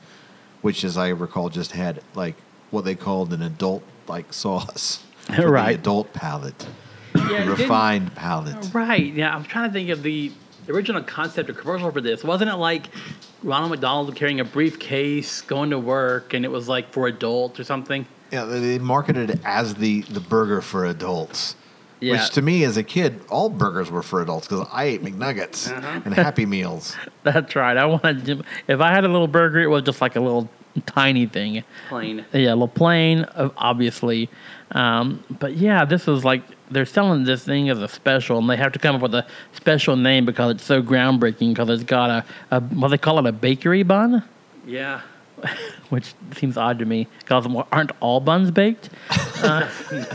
[0.61, 2.35] which, as I recall, just had like
[2.71, 5.03] what they called an adult like sauce
[5.35, 5.73] for Right.
[5.73, 6.65] the adult palate,
[7.15, 8.73] Yeah, refined palate.
[8.73, 9.13] Right.
[9.13, 10.31] Yeah, I'm trying to think of the
[10.69, 12.23] original concept or commercial for this.
[12.23, 12.87] Wasn't it like
[13.43, 17.63] Ronald McDonald carrying a briefcase, going to work, and it was like for adults or
[17.63, 18.05] something?
[18.31, 21.55] Yeah, they they marketed it as the the burger for adults.
[21.99, 22.13] Yeah.
[22.13, 25.71] Which to me, as a kid, all burgers were for adults because I ate McNuggets
[25.71, 26.01] Uh-huh.
[26.03, 26.97] and Happy Meals.
[27.23, 27.77] That's right.
[27.77, 30.49] I wanted to, if I had a little burger, it was just like a little
[30.85, 31.63] tiny thing.
[31.87, 32.25] Plain.
[32.33, 34.29] Yeah, a little plain, obviously.
[34.71, 36.43] Um, but yeah, this is like
[36.73, 39.25] they're selling this thing as a special, and they have to come up with a
[39.53, 41.49] special name because it's so groundbreaking.
[41.53, 44.23] Because it's got a, a what they call it a bakery bun,
[44.65, 45.01] Yeah.
[45.89, 48.89] which seems odd to me because aren't all buns baked?
[49.43, 49.69] Uh,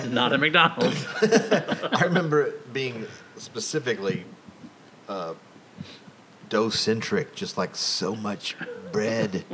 [0.08, 1.04] Not at McDonald's.
[1.22, 3.06] I remember it being
[3.36, 4.24] specifically
[5.06, 5.34] uh,
[6.48, 8.56] dough centric, just like so much
[8.90, 9.44] bread.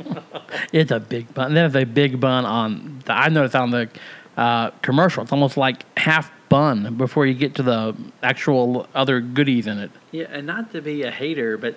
[0.71, 1.53] It's a big bun.
[1.55, 3.01] There's a big bun on.
[3.03, 3.89] The, I noticed on the
[4.37, 5.23] uh, commercial.
[5.23, 7.93] It's almost like half bun before you get to the
[8.23, 9.91] actual other goodies in it.
[10.11, 11.75] Yeah, and not to be a hater, but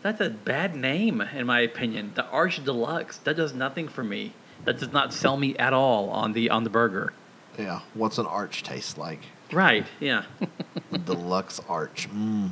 [0.00, 2.12] that's a bad name in my opinion.
[2.14, 4.32] The Arch Deluxe that does nothing for me.
[4.64, 7.12] That does not sell me at all on the on the burger.
[7.58, 7.80] yeah.
[7.92, 9.20] What's an arch taste like?
[9.52, 9.86] Right.
[10.00, 10.24] Yeah.
[11.04, 12.08] Deluxe arch.
[12.10, 12.50] Mm.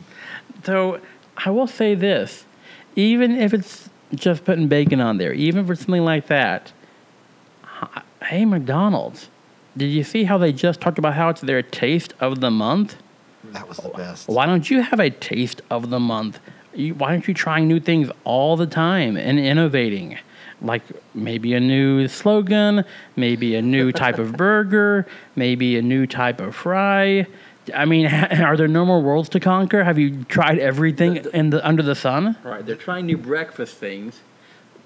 [0.64, 1.01] So
[1.39, 2.45] I will say this:
[2.97, 6.73] even if it's just putting bacon on there, even for something like that,
[8.25, 9.31] hey McDonald's,
[9.77, 12.97] did you see how they just talked about how it's their taste of the month?
[13.45, 14.29] That was the best.
[14.29, 16.39] Why don't you have a taste of the month?
[16.75, 20.18] You, why aren't you trying new things all the time and innovating?
[20.61, 20.83] Like
[21.14, 22.85] maybe a new slogan,
[23.16, 27.27] maybe a new type of burger, maybe a new type of fry.
[27.75, 29.85] I mean, are there no more worlds to conquer?
[29.85, 32.37] Have you tried everything in the under the sun?
[32.45, 32.64] right.
[32.64, 34.20] They're trying new breakfast things,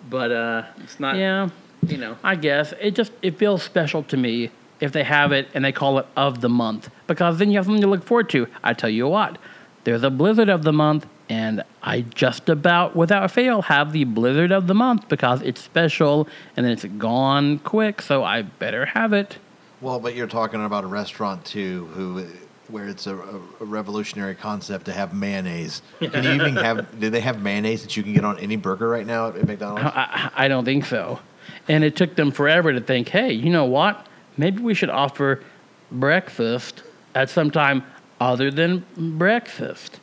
[0.08, 1.16] but uh, it's not.
[1.16, 1.50] Yeah,
[1.86, 2.16] You know.
[2.24, 5.72] I guess it just it feels special to me if they have it and they
[5.72, 8.46] call it of the month because then you have something to look forward to.
[8.62, 9.38] I tell you what,
[9.84, 14.52] there's a blizzard of the month, and I just about without fail have the blizzard
[14.52, 19.12] of the month because it's special and then it's gone quick, so I better have
[19.12, 19.38] it.
[19.80, 22.26] Well, but you're talking about a restaurant too, who
[22.68, 25.82] where it's a, a revolutionary concept to have mayonnaise.
[26.00, 26.98] Can you even have?
[27.00, 29.84] Do they have mayonnaise that you can get on any burger right now at McDonald's?
[29.84, 31.20] I, I I don't think so.
[31.68, 34.06] And it took them forever to think, hey, you know what?
[34.36, 35.42] Maybe we should offer
[35.90, 36.82] breakfast
[37.14, 37.84] at some time
[38.20, 40.00] other than breakfast.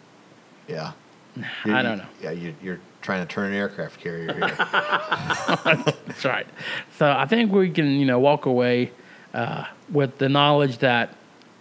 [0.68, 0.92] Yeah.
[1.66, 2.06] I don't know.
[2.22, 4.56] Yeah, you, you're trying to turn an aircraft carrier here.
[6.08, 6.48] That's right.
[6.98, 8.92] So I think we can, you know, walk away
[9.34, 11.16] uh, with the knowledge that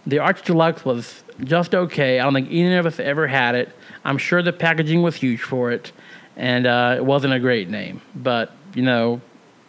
[0.05, 2.19] the Arch Deluxe was just okay.
[2.19, 3.75] I don't think any of us ever had it.
[4.05, 5.91] I'm sure the packaging was huge for it,
[6.35, 8.01] and uh, it wasn't a great name.
[8.13, 9.21] But you know,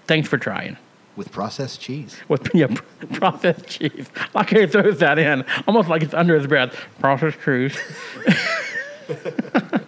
[0.07, 0.77] thanks for trying.
[1.17, 2.17] With processed cheese.
[2.29, 2.75] With yeah,
[3.13, 4.09] processed cheese.
[4.35, 6.75] Like he throws that in, almost like it's under his breath.
[6.99, 7.79] Processed cheese.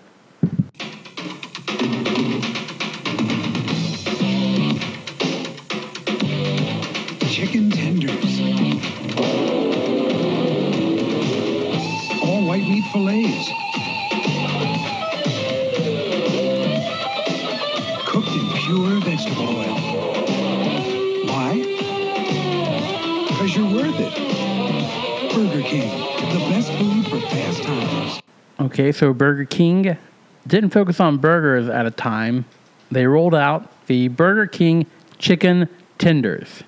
[7.28, 8.40] Chicken tenders.
[12.22, 13.50] All white meat fillets.
[18.06, 19.75] Cooked in pure vegetable oil.
[25.66, 25.90] King,
[26.32, 28.20] the best food for fast times.
[28.60, 29.96] Okay, so Burger King
[30.46, 32.44] didn't focus on burgers at a time.
[32.90, 34.86] They rolled out the Burger King
[35.18, 36.62] chicken tenders.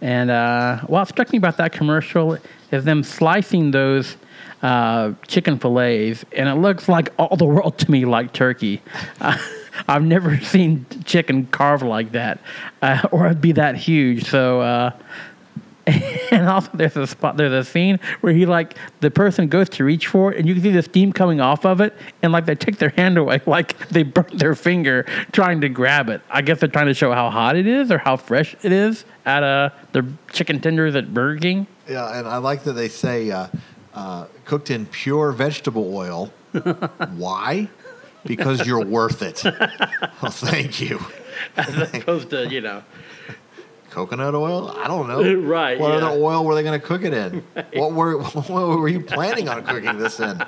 [0.00, 2.38] And uh, what struck me about that commercial
[2.72, 4.16] is them slicing those
[4.62, 8.80] uh, chicken fillets, and it looks like all the world to me like turkey.
[9.20, 9.36] Uh,
[9.88, 12.40] I've never seen chicken carved like that,
[12.82, 14.28] uh, or it'd be that huge.
[14.28, 14.92] So, uh,
[16.30, 19.84] and also there's a spot, there's a scene where he like the person goes to
[19.84, 22.46] reach for it, and you can see the steam coming off of it, and like
[22.46, 26.22] they take their hand away, like they burnt their finger trying to grab it.
[26.30, 29.04] I guess they're trying to show how hot it is or how fresh it is
[29.24, 31.66] at uh the chicken tenders at Burger King.
[31.88, 33.48] Yeah, and I like that they say uh,
[33.94, 36.32] uh, cooked in pure vegetable oil.
[37.16, 37.68] Why?
[38.24, 39.42] Because you're worth it.
[40.22, 41.00] well, thank you.
[41.56, 42.82] As opposed to you know.
[43.90, 44.70] Coconut oil?
[44.78, 45.20] I don't know.
[45.50, 46.06] Right, What yeah.
[46.06, 47.44] other oil were they going to cook it in?
[47.74, 50.38] What were what were you planning on cooking this in?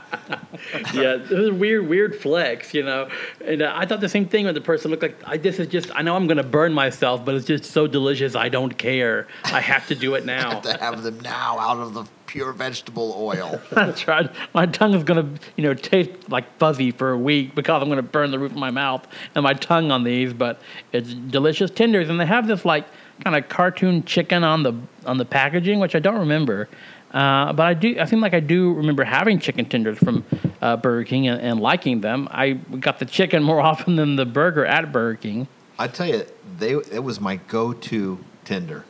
[0.95, 3.09] yeah, it was a weird, weird flex, you know.
[3.45, 5.67] And uh, I thought the same thing when the person looked like, I, this is
[5.69, 8.35] just, I know I'm going to burn myself, but it's just so delicious.
[8.35, 9.27] I don't care.
[9.45, 10.51] I have to do it now.
[10.51, 13.61] I have to have them now out of the pure vegetable oil.
[13.73, 14.31] That's right.
[14.55, 18.01] My tongue is gonna, you know, taste like fuzzy for a week because I'm gonna
[18.03, 20.33] burn the roof of my mouth and my tongue on these.
[20.33, 20.59] But
[20.93, 22.87] it's delicious tenders, and they have this like
[23.23, 24.75] kind of cartoon chicken on the
[25.07, 26.69] on the packaging, which I don't remember.
[27.13, 27.99] Uh, but I do.
[28.01, 30.25] I seem like I do remember having chicken tenders from
[30.63, 32.27] uh, Burger King and, and liking them.
[32.31, 35.49] I got the chicken more often than the burger at Burger King.
[35.79, 36.25] I tell you,
[36.59, 38.85] they it was my go-to tender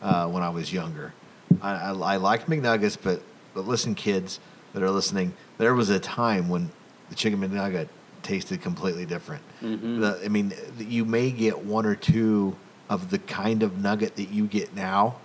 [0.00, 1.12] uh, when I was younger.
[1.60, 3.20] I, I, I liked McNuggets, but
[3.54, 4.38] but listen, kids
[4.72, 6.70] that are listening, there was a time when
[7.08, 7.88] the chicken McNugget
[8.22, 9.42] tasted completely different.
[9.62, 10.00] Mhm.
[10.00, 12.56] The, I mean, you may get one or two
[12.88, 15.16] of the kind of nugget that you get now,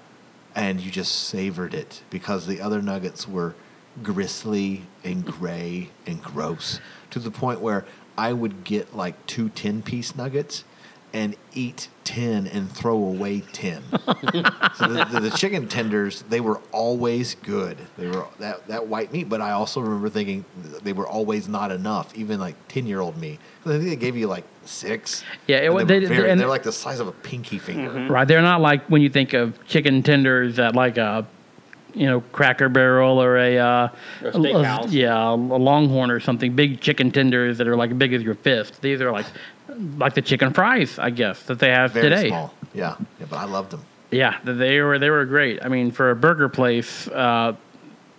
[0.55, 3.55] and you just savored it because the other nuggets were
[4.03, 7.85] gristly and gray and gross to the point where
[8.17, 10.63] I would get like two 10 piece nuggets
[11.13, 13.81] and eat 10 and throw away 10.
[13.91, 13.97] so
[14.87, 17.77] the, the, the chicken tenders, they were always good.
[17.97, 20.45] They were that, that white meat, but I also remember thinking
[20.83, 23.39] they were always not enough, even like 10 year old me.
[23.65, 25.23] I think they gave you like six.
[25.47, 27.59] Yeah, it And they, they- were very, and- they're like the size of a pinky
[27.59, 27.89] finger.
[27.89, 28.11] Mm-hmm.
[28.11, 31.27] Right, they're not like when you think of chicken tenders at like a,
[31.93, 33.89] you know, Cracker Barrel or a, uh,
[34.23, 34.91] Or a steakhouse.
[34.91, 36.55] yeah, a Longhorn or something.
[36.55, 38.81] Big chicken tenders that are like big as your fist.
[38.81, 39.25] These are like,
[39.97, 42.27] like the chicken fries, I guess, that they have Very today.
[42.29, 42.53] small.
[42.73, 42.95] Yeah.
[43.19, 43.81] yeah, but I loved them.
[44.11, 45.63] Yeah, they were they were great.
[45.63, 47.53] I mean, for a burger place, uh,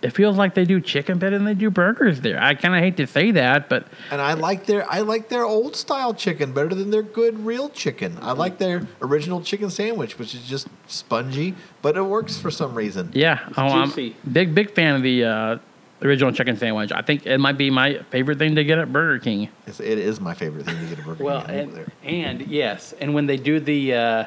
[0.03, 2.41] it feels like they do chicken better than they do burgers there.
[2.41, 5.45] I kind of hate to say that, but And I like their I like their
[5.45, 8.17] old style chicken better than their good real chicken.
[8.21, 12.75] I like their original chicken sandwich, which is just spongy, but it works for some
[12.75, 13.11] reason.
[13.13, 14.15] yeah, oh, I'm juicy.
[14.29, 15.57] big big fan of the uh,
[16.01, 16.91] original chicken sandwich.
[16.91, 19.49] I think it might be my favorite thing to get at Burger King.
[19.65, 21.23] It's, it is my favorite thing to get a burger.
[21.23, 21.59] Well, King.
[21.59, 24.25] and, and yes, and when they do the uh,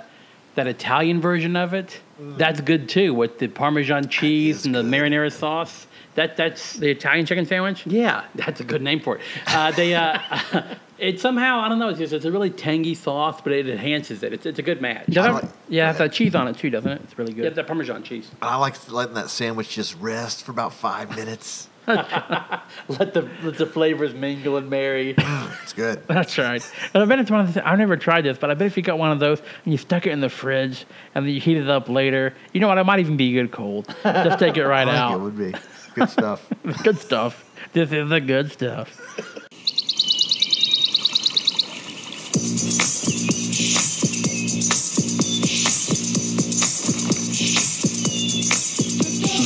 [0.56, 5.32] that Italian version of it, that's good too with the Parmesan cheese and the marinara
[5.32, 5.86] sauce.
[6.16, 7.86] That that's The Italian chicken sandwich.
[7.86, 9.22] yeah, that's a good name for it.
[9.46, 10.18] Uh, they uh,
[10.98, 11.90] it somehow I don't know.
[11.90, 14.32] It's just it's a really tangy sauce, but it enhances it.
[14.32, 15.06] It's, it's a good match.
[15.08, 17.00] Does like- yeah, it has that cheese on it too, doesn't it?
[17.04, 17.42] It's really good.
[17.44, 17.56] Yeah, good.
[17.56, 18.30] that Parmesan cheese.
[18.40, 21.68] And I like letting that sandwich just rest for about five minutes.
[22.88, 25.14] Let the let the flavors mingle and marry.
[25.62, 26.02] It's good.
[26.06, 26.62] That's right.
[26.94, 27.66] And I bet it's one of the.
[27.68, 29.78] I've never tried this, but I bet if you got one of those and you
[29.78, 30.84] stuck it in the fridge
[31.14, 32.78] and then you heat it up later, you know what?
[32.78, 33.92] It might even be good cold.
[34.04, 35.14] Just take it right I think out.
[35.14, 35.54] it would be
[35.94, 36.46] good stuff.
[36.84, 37.44] good stuff.
[37.72, 39.00] This is the good stuff.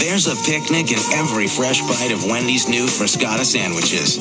[0.01, 4.17] There's a picnic in every fresh bite of Wendy's new Frescata sandwiches.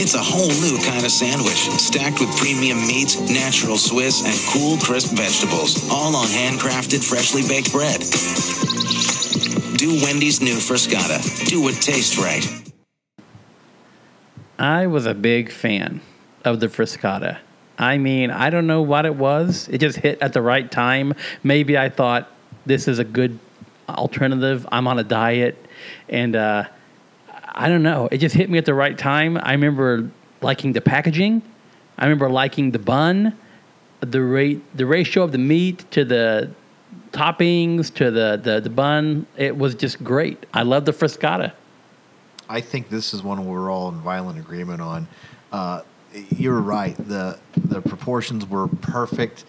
[0.00, 4.78] It's a whole new kind of sandwich, stacked with premium meats, natural Swiss, and cool,
[4.78, 8.00] crisp vegetables, all on handcrafted, freshly baked bread.
[9.76, 11.20] Do Wendy's new Frescata.
[11.46, 12.42] Do what tastes right.
[14.58, 16.00] I was a big fan
[16.42, 17.40] of the Frescata.
[17.78, 19.68] I mean, I don't know what it was.
[19.70, 21.12] It just hit at the right time.
[21.44, 22.32] Maybe I thought
[22.66, 23.38] this is a good
[23.88, 24.66] alternative.
[24.70, 25.56] I'm on a diet,
[26.08, 26.64] and uh,
[27.48, 28.08] I don't know.
[28.10, 29.38] It just hit me at the right time.
[29.42, 31.42] I remember liking the packaging.
[31.98, 33.36] I remember liking the bun,
[34.00, 36.50] the rate, the ratio of the meat to the
[37.10, 39.26] toppings to the, the, the bun.
[39.36, 40.46] It was just great.
[40.54, 41.52] I love the Frescata.
[42.48, 45.08] I think this is one we're all in violent agreement on.
[45.52, 45.82] Uh,
[46.30, 46.96] you're right.
[46.96, 49.44] the The proportions were perfect.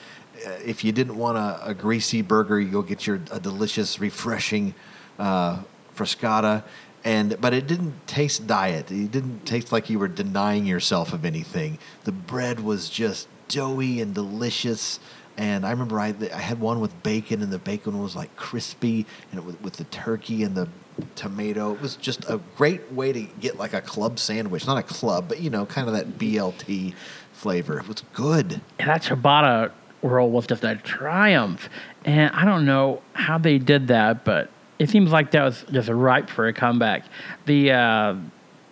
[0.66, 4.74] If you didn't want a, a greasy burger, you'll get your a delicious, refreshing
[5.18, 5.62] uh,
[5.94, 6.64] frescata.
[7.04, 8.92] And but it didn't taste diet.
[8.92, 11.78] It didn't taste like you were denying yourself of anything.
[12.04, 15.00] The bread was just doughy and delicious.
[15.38, 19.06] And I remember I, I had one with bacon, and the bacon was like crispy,
[19.32, 20.68] and it, with, with the turkey and the
[21.16, 21.74] tomato.
[21.74, 24.68] It was just a great way to get like a club sandwich.
[24.68, 26.94] Not a club, but you know, kind of that BLT
[27.32, 27.80] flavor.
[27.80, 28.60] It was good.
[28.80, 29.72] And that ciabatta
[30.02, 31.70] roll was just a triumph.
[32.06, 35.90] And I don't know how they did that, but it seems like that was just
[35.90, 37.04] ripe for a comeback.
[37.46, 38.16] The uh,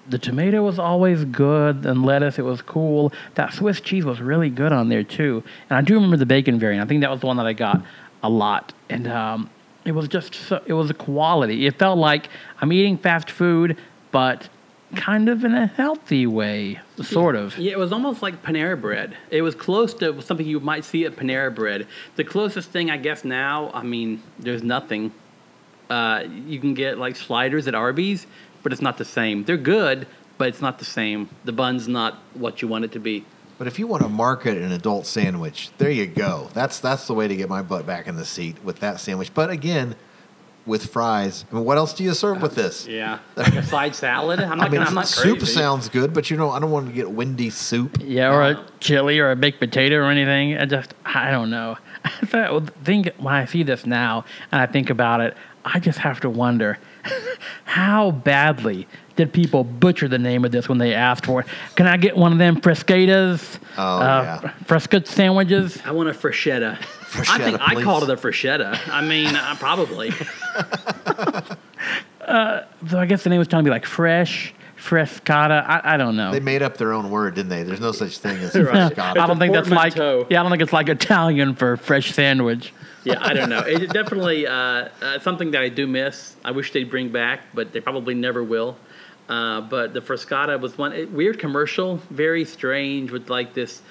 [0.10, 3.12] the tomato was always good, and lettuce it was cool.
[3.36, 5.44] That Swiss cheese was really good on there too.
[5.70, 6.84] And I do remember the bacon variant.
[6.84, 7.84] I think that was the one that I got
[8.24, 8.74] a lot.
[8.90, 9.50] And um,
[9.86, 11.68] it was just so, it was a quality.
[11.68, 12.30] It felt like
[12.62, 13.78] I'm eating fast food,
[14.12, 14.48] but
[14.96, 17.58] kind of in a healthy way, sort of.
[17.58, 19.18] Yeah, it was almost like Panera Bread.
[19.30, 21.88] It was close to something you might see at Panera Bread.
[22.16, 25.12] The closest thing, I guess, now, I mean, there's nothing.
[25.90, 28.28] Uh, you can get like sliders at Arby's,
[28.64, 29.44] but it's not the same.
[29.44, 30.08] They're good,
[30.38, 31.30] but it's not the same.
[31.46, 33.26] The bun's not what you want it to be.
[33.58, 36.50] But if you want to market an adult sandwich, there you go.
[36.54, 39.34] That's that's the way to get my butt back in the seat with that sandwich.
[39.34, 39.96] But again,
[40.68, 41.46] with fries.
[41.52, 42.86] I mean, what else do you serve with this?
[42.86, 44.40] Yeah, like a side salad.
[44.40, 44.68] I'm not.
[44.68, 45.54] I mean, gonna, I'm not soup crazy.
[45.54, 47.98] sounds good, but you know, I don't want to get windy soup.
[48.02, 50.58] Yeah, or a chili or a baked potato or anything.
[50.58, 51.78] I just, I don't know.
[52.04, 56.20] I think when I see this now and I think about it, I just have
[56.22, 56.78] to wonder
[57.66, 58.88] how badly
[59.18, 61.48] did people butcher the name of this when they asked for it?
[61.76, 63.60] Can I get one of them frescatas?
[63.78, 64.50] Oh, uh, yeah.
[64.64, 65.80] Fresca sandwiches?
[65.84, 66.78] I want a freshetta.
[66.80, 67.84] I Freshetta, think I please.
[67.84, 68.80] called it a freshetta.
[68.90, 70.12] I mean, uh, probably.
[72.90, 75.64] So I guess the name was trying to be like fresh, frescata.
[75.68, 76.32] I, I don't know.
[76.32, 77.64] They made up their own word, didn't they?
[77.64, 79.14] There's no such thing as I frescata.
[79.28, 80.24] don't think that's like yeah.
[80.30, 82.74] I don't think it's like Italian for fresh sandwich.
[83.04, 83.64] yeah, I don't know.
[83.66, 86.36] It's definitely uh, uh, something that I do miss.
[86.44, 88.78] I wish they'd bring back, but they probably never will.
[89.30, 93.82] Uh, but the Frescata was one it, weird commercial, very strange with like this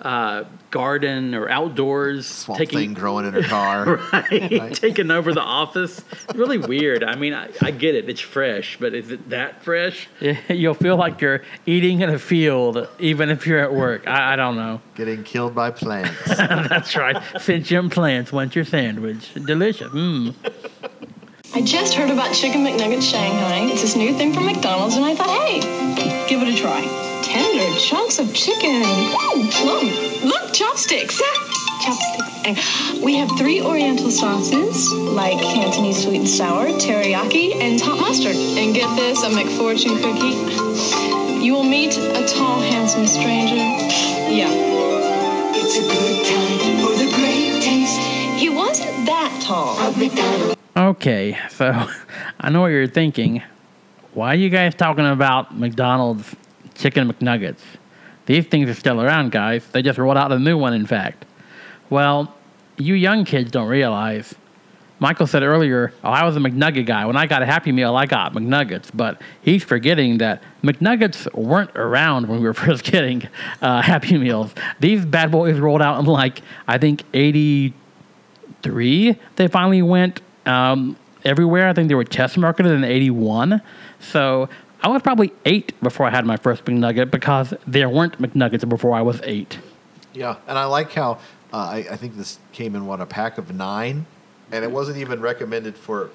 [0.00, 3.96] uh, garden or outdoors Swamp thing growing in her car.
[4.12, 4.74] right, Right.
[4.74, 6.02] taking over the office.
[6.34, 7.04] Really weird.
[7.04, 10.08] I mean, I, I get it; it's fresh, but is it that fresh?
[10.20, 14.06] Yeah, You'll feel like you're eating in a field, even if you're at work.
[14.06, 14.80] I, I don't know.
[14.94, 16.16] Getting killed by plants.
[16.28, 17.20] That's right.
[17.40, 19.34] Sentient plants want your sandwich.
[19.34, 19.88] Delicious.
[19.92, 20.34] Mmm.
[21.52, 23.68] I just heard about Chicken McNuggets Shanghai.
[23.72, 25.58] It's this new thing from McDonald's, and I thought, hey,
[26.28, 26.80] give it a try.
[27.24, 28.82] Tender chunks of chicken.
[28.82, 29.86] Ooh, plum.
[30.28, 31.20] Look, chopsticks.
[31.82, 33.02] chopsticks.
[33.02, 38.36] We have three Oriental sauces, like Cantonese sweet and sour, teriyaki, and hot mustard.
[38.36, 41.44] And get this, a McFortune cookie.
[41.44, 43.56] You will meet a tall, handsome stranger.
[43.56, 44.50] Yeah.
[45.52, 46.99] It's a good time
[48.40, 49.76] He wasn't that tall.
[50.74, 51.86] Okay, so
[52.40, 53.42] I know what you're thinking.
[54.14, 56.34] Why are you guys talking about McDonald's
[56.74, 57.60] chicken McNuggets?
[58.24, 59.66] These things are still around, guys.
[59.66, 61.26] They just rolled out a new one, in fact.
[61.90, 62.34] Well,
[62.78, 64.34] you young kids don't realize.
[65.00, 67.04] Michael said earlier, oh, I was a McNugget guy.
[67.04, 68.90] When I got a Happy Meal, I got McNuggets.
[68.94, 73.28] But he's forgetting that McNuggets weren't around when we were first getting
[73.60, 74.54] uh, Happy Meals.
[74.78, 77.04] These bad boys rolled out in like, I think,
[78.60, 79.18] 83.
[79.36, 81.68] They finally went um, everywhere.
[81.68, 83.62] I think they were test marketed in 81.
[84.00, 84.48] So
[84.82, 88.94] I was probably eight before I had my first McNugget because there weren't McNuggets before
[88.94, 89.58] I was eight.
[90.12, 91.12] Yeah, and I like how
[91.52, 94.06] uh, I, I think this came in what a pack of nine,
[94.50, 96.10] and it wasn't even recommended for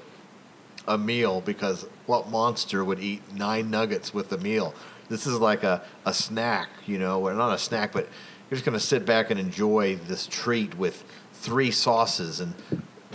[0.88, 4.74] a meal because what monster would eat nine nuggets with a meal?
[5.08, 8.10] This is like a, a snack, you know, well, not a snack, but
[8.50, 11.04] you're just going to sit back and enjoy this treat with
[11.46, 12.54] three sauces and.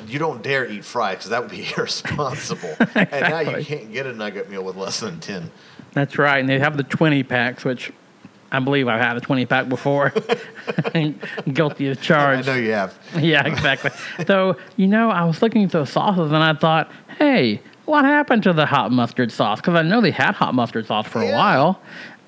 [0.06, 2.74] You don't dare eat fries because that would be irresponsible.
[2.94, 5.50] And now you can't get a nugget meal with less than 10.
[5.92, 6.38] That's right.
[6.38, 7.92] And they have the 20 packs, which
[8.50, 10.12] I believe I've had a 20 pack before.
[11.52, 12.48] Guilty as charged.
[12.48, 12.98] I know you have.
[13.18, 13.90] Yeah, exactly.
[14.26, 18.42] so, you know, I was looking at those sauces and I thought, hey, what happened
[18.44, 19.60] to the hot mustard sauce?
[19.60, 21.80] Because I know they had hot mustard sauce for a while.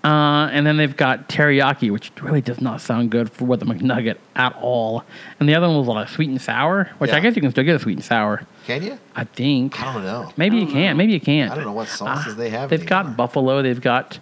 [0.04, 3.64] Uh, and then they've got teriyaki, which really does not sound good for with a
[3.64, 5.04] McNugget at all.
[5.38, 7.62] And the other one was like sweet and sour, which I guess you can still
[7.62, 8.44] get a sweet and sour.
[8.66, 8.98] Can you?
[9.14, 9.80] I think.
[9.80, 10.32] I don't know.
[10.36, 10.98] Maybe you can't.
[10.98, 11.52] Maybe you can't.
[11.52, 12.68] I don't know what sauces they have.
[12.68, 13.62] They've got buffalo.
[13.62, 14.18] They've got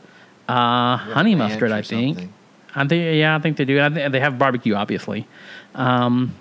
[0.49, 1.71] uh, honey ranch mustard.
[1.71, 2.19] or I think.
[2.19, 2.35] something.
[2.75, 3.17] I think.
[3.17, 3.81] Yeah, I think they do.
[3.81, 5.27] I think they have barbecue, obviously.
[5.75, 6.35] Um,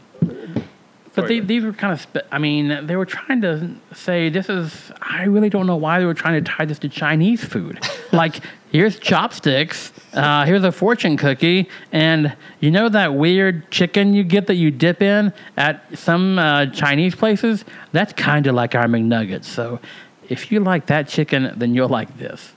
[1.22, 2.02] but they, these were kind of.
[2.02, 4.92] Spe- I mean, they were trying to say this is.
[5.02, 7.80] I really don't know why they were trying to tie this to Chinese food.
[8.12, 8.42] like
[8.72, 9.92] here's chopsticks.
[10.14, 14.72] Uh, here's a fortune cookie, and you know that weird chicken you get that you
[14.72, 17.66] dip in at some uh, Chinese places.
[17.92, 19.46] That's kind of like our McNuggets.
[19.46, 19.80] So,
[20.28, 22.54] if you like that chicken, then you'll like this.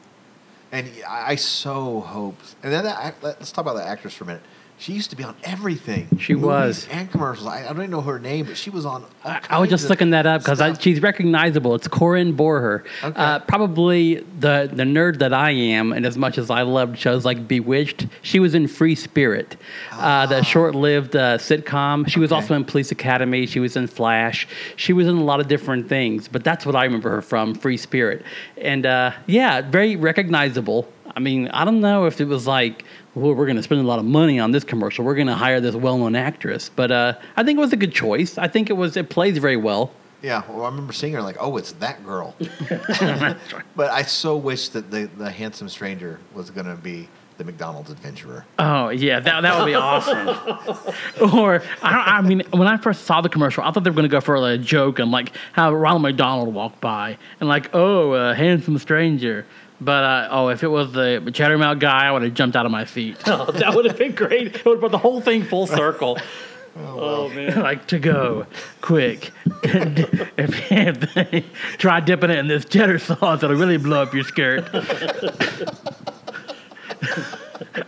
[0.71, 2.39] And I I so hope.
[2.63, 4.43] And then that, let's talk about the actress for a minute.
[4.83, 6.09] She used to be on everything.
[6.19, 6.89] She was.
[6.91, 7.47] and commercials.
[7.47, 9.05] I, I don't even know her name, but she was on.
[9.25, 11.77] All I was just looking that up because she's recognizable.
[11.77, 12.85] It's Corinne Bohrer.
[13.01, 17.25] Uh, probably the, the nerd that I am, and as much as I loved shows
[17.25, 19.57] like Bewitched, she was in Free Spirit,
[19.93, 22.09] uh, the short lived uh, sitcom.
[22.09, 23.47] She was also in Police Academy.
[23.47, 24.49] She was in Flash.
[24.75, 27.55] She was in a lot of different things, but that's what I remember her from
[27.55, 28.25] Free Spirit.
[28.57, 30.89] And uh, yeah, very recognizable.
[31.15, 32.85] I mean, I don't know if it was like,
[33.15, 35.05] well, we're going to spend a lot of money on this commercial.
[35.05, 37.93] We're going to hire this well-known actress, but uh, I think it was a good
[37.93, 38.39] choice.
[38.39, 39.93] I think it was it plays very well.
[40.23, 42.37] Yeah, well, I remember seeing her like, oh, it's that girl.
[43.77, 47.09] but I so wish that the, the handsome stranger was going to be
[47.39, 48.45] the McDonald's adventurer.
[48.59, 50.29] Oh yeah, that that would be awesome.
[51.35, 53.97] or I, don't, I mean, when I first saw the commercial, I thought they were
[53.97, 57.49] going to go for like, a joke and like have Ronald McDonald walk by and
[57.49, 59.47] like, oh, a handsome stranger.
[59.85, 62.67] But uh, oh, if it was the Cheddar Mount guy, I would have jumped out
[62.67, 63.17] of my feet.
[63.27, 64.49] Oh, that would have been great.
[64.57, 66.19] It would have brought the whole thing full circle.
[66.75, 67.61] Oh, man.
[67.63, 68.47] like to go
[68.81, 69.31] quick.
[69.63, 71.45] if you
[71.77, 74.67] try dipping it in this cheddar sauce, it'll really blow up your skirt.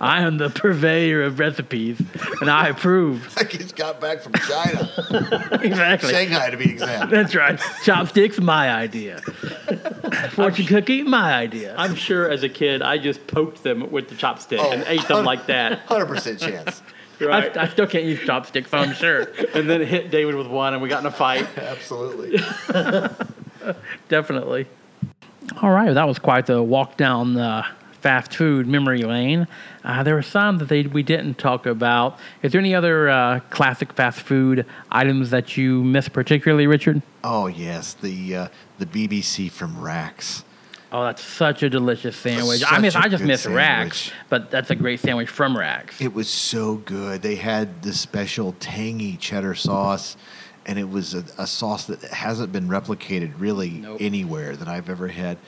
[0.00, 2.00] I am the purveyor of recipes,
[2.40, 3.34] and I approve.
[3.44, 4.88] Like he's got back from China.
[5.62, 6.10] exactly.
[6.12, 7.10] Shanghai, to be exact.
[7.10, 7.60] That's right.
[7.82, 9.20] Chopsticks, my idea.
[10.30, 11.74] Fortune cookie, my idea.
[11.76, 15.06] I'm sure as a kid, I just poked them with the chopstick Oh, and ate
[15.08, 15.86] them like that.
[15.88, 16.82] 100% chance.
[17.20, 17.56] Right.
[17.56, 19.22] I, I still can't use chopsticks, so I'm sure.
[19.54, 21.46] and then hit David with one, and we got in a fight.
[21.58, 22.38] Absolutely.
[24.08, 24.66] Definitely.
[25.60, 27.64] All right, that was quite the walk down the
[28.04, 29.48] fast food memory lane.
[29.82, 32.18] Uh, there were some that they, we didn't talk about.
[32.42, 37.00] Is there any other uh, classic fast food items that you miss particularly, Richard?
[37.24, 38.48] Oh yes, the uh,
[38.78, 40.44] the BBC from Rax.
[40.92, 42.62] Oh, that's such a delicious sandwich.
[42.62, 42.94] I such miss.
[42.94, 44.12] a I just miss Rax, sandwich.
[44.28, 45.98] but that's a great sandwich from Rax.
[45.98, 47.22] It was so good.
[47.22, 50.18] They had the special tangy cheddar sauce,
[50.66, 55.08] and it was a, a sauce that hasn't been replicated really anywhere that I've ever
[55.08, 55.38] had.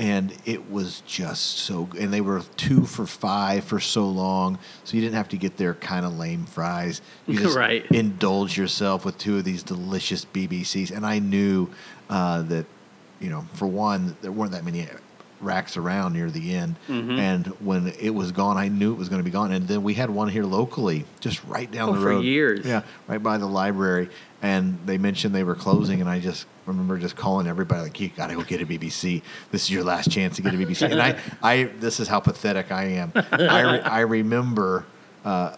[0.00, 2.00] And it was just so good.
[2.00, 5.58] And they were two for five for so long, so you didn't have to get
[5.58, 7.02] their kind of lame fries.
[7.26, 7.84] You just Right.
[7.92, 10.90] indulge yourself with two of these delicious BBCs.
[10.90, 11.68] And I knew
[12.08, 12.64] uh, that,
[13.20, 14.88] you know, for one, there weren't that many
[15.42, 16.76] Rax around near the end.
[16.88, 17.18] Mhm.
[17.18, 19.52] And when it was gone, I knew it was going to be gone.
[19.52, 22.16] And then we had one here locally, just right down Oh, the road.
[22.20, 22.64] for years.
[22.66, 24.08] Yeah, right by the library.
[24.42, 28.08] And they mentioned they were closing, and I just remember just calling everybody like, "You
[28.08, 29.20] got to go get a BBC.
[29.50, 32.20] This is your last chance to get a BBC." and I, I, this is how
[32.20, 33.12] pathetic I am.
[33.14, 34.86] I, re- I remember
[35.26, 35.56] uh,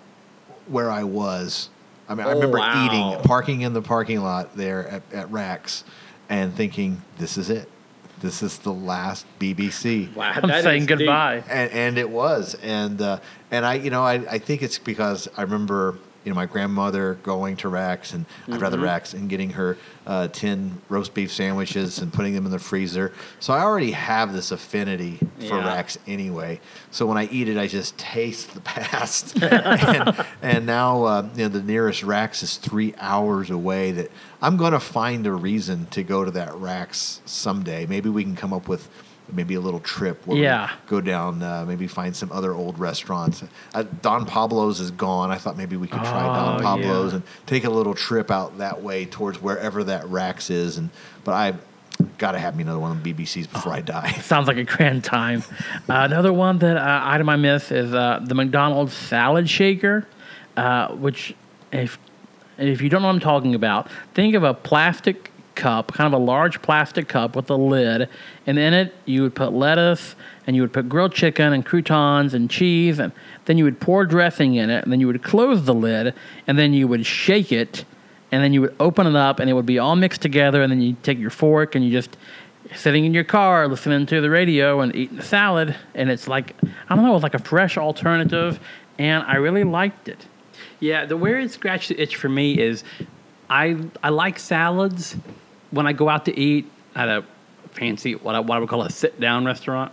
[0.66, 1.68] where I was.
[2.08, 2.84] I mean, I Oh, remember wow.
[3.14, 5.84] eating, parking in the parking lot there at, at Rax,
[6.28, 7.68] and thinking, "This is it.
[8.20, 11.44] This is the last BBC." Wow, I'm saying goodbye.
[11.48, 13.20] and, and it was and uh,
[13.52, 17.14] and I you know I, I think it's because I remember you know my grandmother
[17.22, 18.84] going to Rax and I'd rather Mm-hmm.
[18.84, 18.88] Mhm.
[18.88, 23.12] Rax and getting her uh, tin roast beef sandwiches and putting them in the freezer
[23.40, 25.66] so I already have this affinity for Yeah.
[25.66, 26.60] Rax anyway
[26.90, 31.42] so when I eat it I just taste the past and, and now uh, you
[31.44, 34.10] know the nearest Rax is three hours away that
[34.40, 38.36] I'm going to find a reason to go to that Rax someday maybe we can
[38.36, 38.88] come up with
[39.32, 40.70] maybe a little trip where we Yeah.
[40.88, 43.42] go down, uh, maybe find some other old restaurants.
[43.74, 45.30] Uh, Don Pablo's is gone.
[45.30, 47.16] I thought maybe we could try Don Oh, Pablo's yeah.
[47.16, 50.76] and take a little trip out that way towards wherever that Rax is.
[50.76, 50.90] And
[51.24, 51.54] but I
[52.18, 54.12] got to have me another one of the BBCs before I die.
[54.22, 55.42] Sounds like a grand time.
[55.88, 60.06] Uh, another one that uh, item I miss is uh, the McDonald's salad shaker,
[60.56, 61.34] uh, which
[61.72, 61.98] if
[62.58, 66.20] if you don't know what I'm talking about, think of a plastic cup, kind of
[66.20, 68.08] a large plastic cup with a lid,
[68.46, 70.14] and in it you would put lettuce
[70.46, 73.12] and you would put grilled chicken and croutons and cheese, and
[73.44, 76.14] then you would pour dressing in it, and then you would close the lid,
[76.46, 77.84] and then you would shake it,
[78.32, 80.72] and then you would open it up, and it would be all mixed together, and
[80.72, 82.16] then you take your fork and you just
[82.74, 86.54] sitting in your car listening to the radio and eating the salad, and it's like
[86.88, 88.58] I don't know, it's like a fresh alternative,
[88.98, 90.26] and I really liked it.
[90.80, 92.82] Yeah, the where it scratched the itch for me is
[93.48, 95.16] I I like salads
[95.72, 97.24] when I go out to eat at a
[97.72, 99.92] fancy what I, what I would call a sit down restaurant,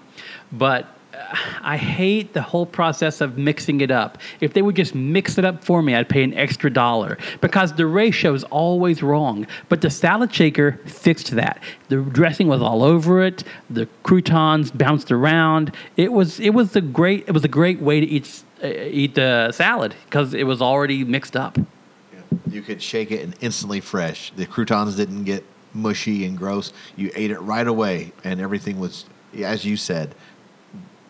[0.52, 4.18] but uh, I hate the whole process of mixing it up.
[4.42, 7.74] If they would just mix it up for me, I'd pay an extra dollar because
[7.74, 9.48] the ratio is always wrong.
[9.70, 11.62] But the salad shaker fixed that.
[11.88, 13.44] The dressing was all over it.
[13.70, 15.74] The croutons bounced around.
[15.98, 19.16] It was it was a great it was a great way to eat uh, eat
[19.16, 21.58] the salad because it was already mixed up.
[22.50, 24.32] You could shake it and instantly fresh.
[24.36, 26.74] The croutons didn't get mushy and gross.
[26.96, 29.06] You ate it right away, and everything was,
[29.42, 30.16] as you said,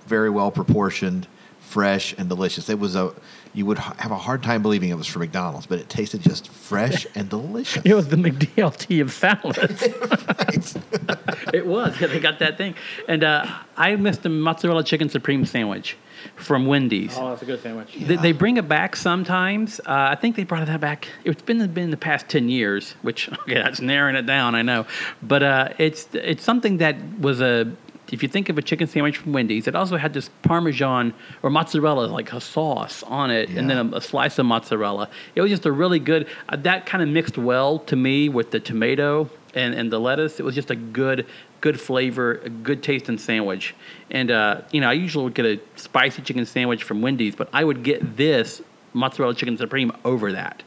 [0.08, 1.28] very well proportioned,
[1.60, 2.70] fresh, and delicious.
[2.70, 3.14] It was a
[3.54, 6.50] you would have a hard time believing it was from McDonald's, but it tasted just
[6.50, 7.84] fresh and delicious.
[7.90, 9.88] It was the McDLT of salads.
[11.54, 12.00] It was.
[12.00, 12.76] Yeah, they got that thing.
[13.08, 13.46] And uh,
[13.76, 15.98] I missed the mozzarella chicken supreme sandwich
[16.36, 17.18] from Wendy's.
[17.18, 17.96] Oh, that's a good sandwich.
[18.00, 19.80] They, they bring it back sometimes.
[19.80, 21.08] Uh, I think they brought that back.
[21.24, 24.54] It's been been the past ten years, which okay, that's narrowing it down.
[24.56, 24.86] I know,
[25.24, 27.72] but uh, it's it's something that was a.
[28.12, 31.50] If you think of a chicken sandwich from Wendy's, it also had this Parmesan or
[31.50, 35.10] mozzarella, like a sauce on it, and then a, a slice of mozzarella.
[35.36, 36.28] It was just a really good.
[36.48, 40.40] Uh, that kind of mixed well to me with the tomato and, and the lettuce.
[40.40, 41.26] It was just a good,
[41.62, 43.76] good flavor, a good tasting sandwich.
[44.10, 47.50] And uh, you know, I usually would get a spicy chicken sandwich from Wendy's, but
[47.54, 48.62] I would get this
[48.94, 50.64] mozzarella chicken supreme over that.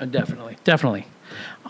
[0.00, 1.06] Uh, definitely, definitely.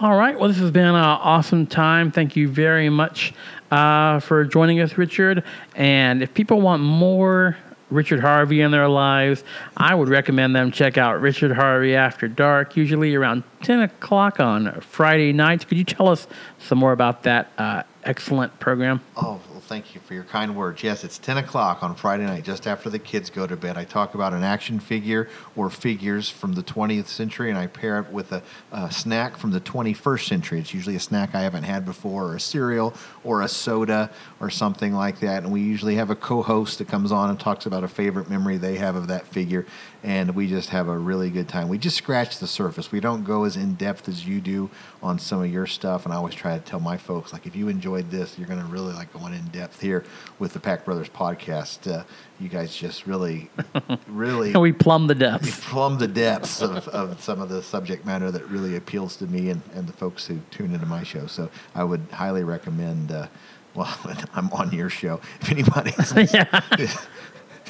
[0.01, 0.39] All right.
[0.39, 2.11] Well, this has been an awesome time.
[2.11, 3.33] Thank you very much
[3.71, 5.45] uh, for joining us, Richard.
[5.75, 7.57] And if people want more
[7.91, 9.45] Richard Harvey in their lives,
[9.77, 14.81] I would recommend them check out Richard Harvey After Dark, usually around 10 o'clock on
[14.81, 15.65] Friday nights.
[15.65, 16.27] Could you tell us
[16.59, 19.01] some more about that uh, excellent program?
[19.17, 20.83] Oh, thank you for your kind words.
[20.83, 23.77] Yes, it's 10 o'clock on Friday night, just after the kids go to bed.
[23.77, 27.99] I talk about an action figure or figures from the 20th century, and I pair
[28.01, 28.43] it with a,
[28.73, 30.61] a snack from the 21st century.
[30.61, 32.95] It's usually a snack I haven't had before, or a cereal,
[33.25, 34.11] or a soda,
[34.41, 35.43] or something like that.
[35.43, 38.29] And we usually have a co host that comes on and talks about a favorite
[38.29, 39.67] memory they have of that figure.
[40.03, 41.69] And we just have a really good time.
[41.69, 42.93] We just scratch the surface.
[42.93, 44.71] We don't go as in depth as you do
[45.03, 46.05] on some of your stuff.
[46.05, 48.61] And I always try to tell my folks, like, if you enjoyed this, you're going
[48.61, 50.05] to really like going in depth here
[50.39, 51.91] with the Pack Brothers podcast.
[51.91, 52.05] Uh,
[52.39, 53.51] you guys just really,
[54.07, 55.61] really we plumb the depths.
[55.69, 59.51] plumb the depths of, of some of the subject matter that really appeals to me
[59.51, 61.27] and, and the folks who tune into my show.
[61.27, 63.29] So I would highly recommend uh,
[63.75, 63.99] Well,
[64.35, 65.21] I'm on your show.
[65.41, 65.91] If anybody,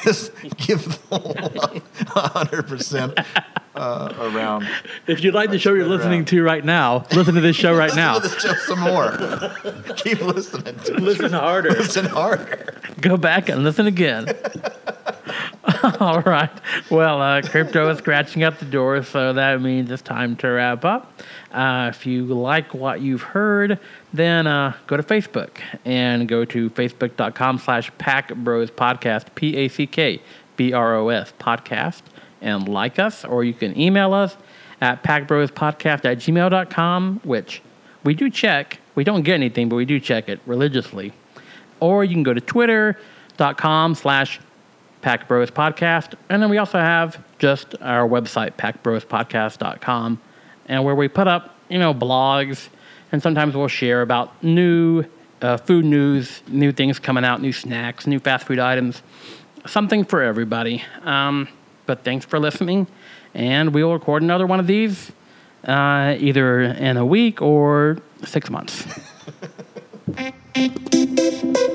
[0.02, 1.82] just give the
[2.14, 3.18] hundred percent
[3.74, 4.68] uh, around.
[5.06, 7.94] If you like the show you're listening to right now, listen to this show right
[7.94, 8.18] now.
[8.18, 9.10] To this show some more.
[9.96, 10.76] Keep listening.
[10.76, 11.00] To it.
[11.00, 11.70] Listen harder.
[11.70, 12.80] Listen harder.
[13.00, 14.26] Go back and listen again.
[16.00, 16.50] All right.
[16.90, 20.84] Well, uh, crypto is scratching at the door, so that means it's time to wrap
[20.84, 21.12] up.
[21.52, 23.78] Uh, if you like what you've heard,
[24.12, 29.68] then uh, go to Facebook and go to facebook.com slash Pack Bros Podcast, P A
[29.68, 30.20] C K
[30.56, 32.02] B R O S Podcast,
[32.44, 34.36] and like us, or you can email us
[34.80, 37.62] at packbrospodcast at gmail.com, which
[38.04, 38.78] we do check.
[38.94, 41.12] We don't get anything, but we do check it religiously.
[41.80, 44.40] Or you can go to twitter.com slash
[45.00, 46.14] Pack Bros Podcast.
[46.28, 50.20] And then we also have just our website, packbrospodcast.com,
[50.66, 52.68] and where we put up, you know, blogs,
[53.10, 55.04] and sometimes we'll share about new
[55.42, 59.02] uh, food news, new things coming out, new snacks, new fast food items,
[59.66, 60.82] something for everybody.
[61.02, 61.48] Um,
[61.86, 62.86] but thanks for listening,
[63.34, 65.12] and we will record another one of these
[65.66, 68.86] uh, either in a week or six months.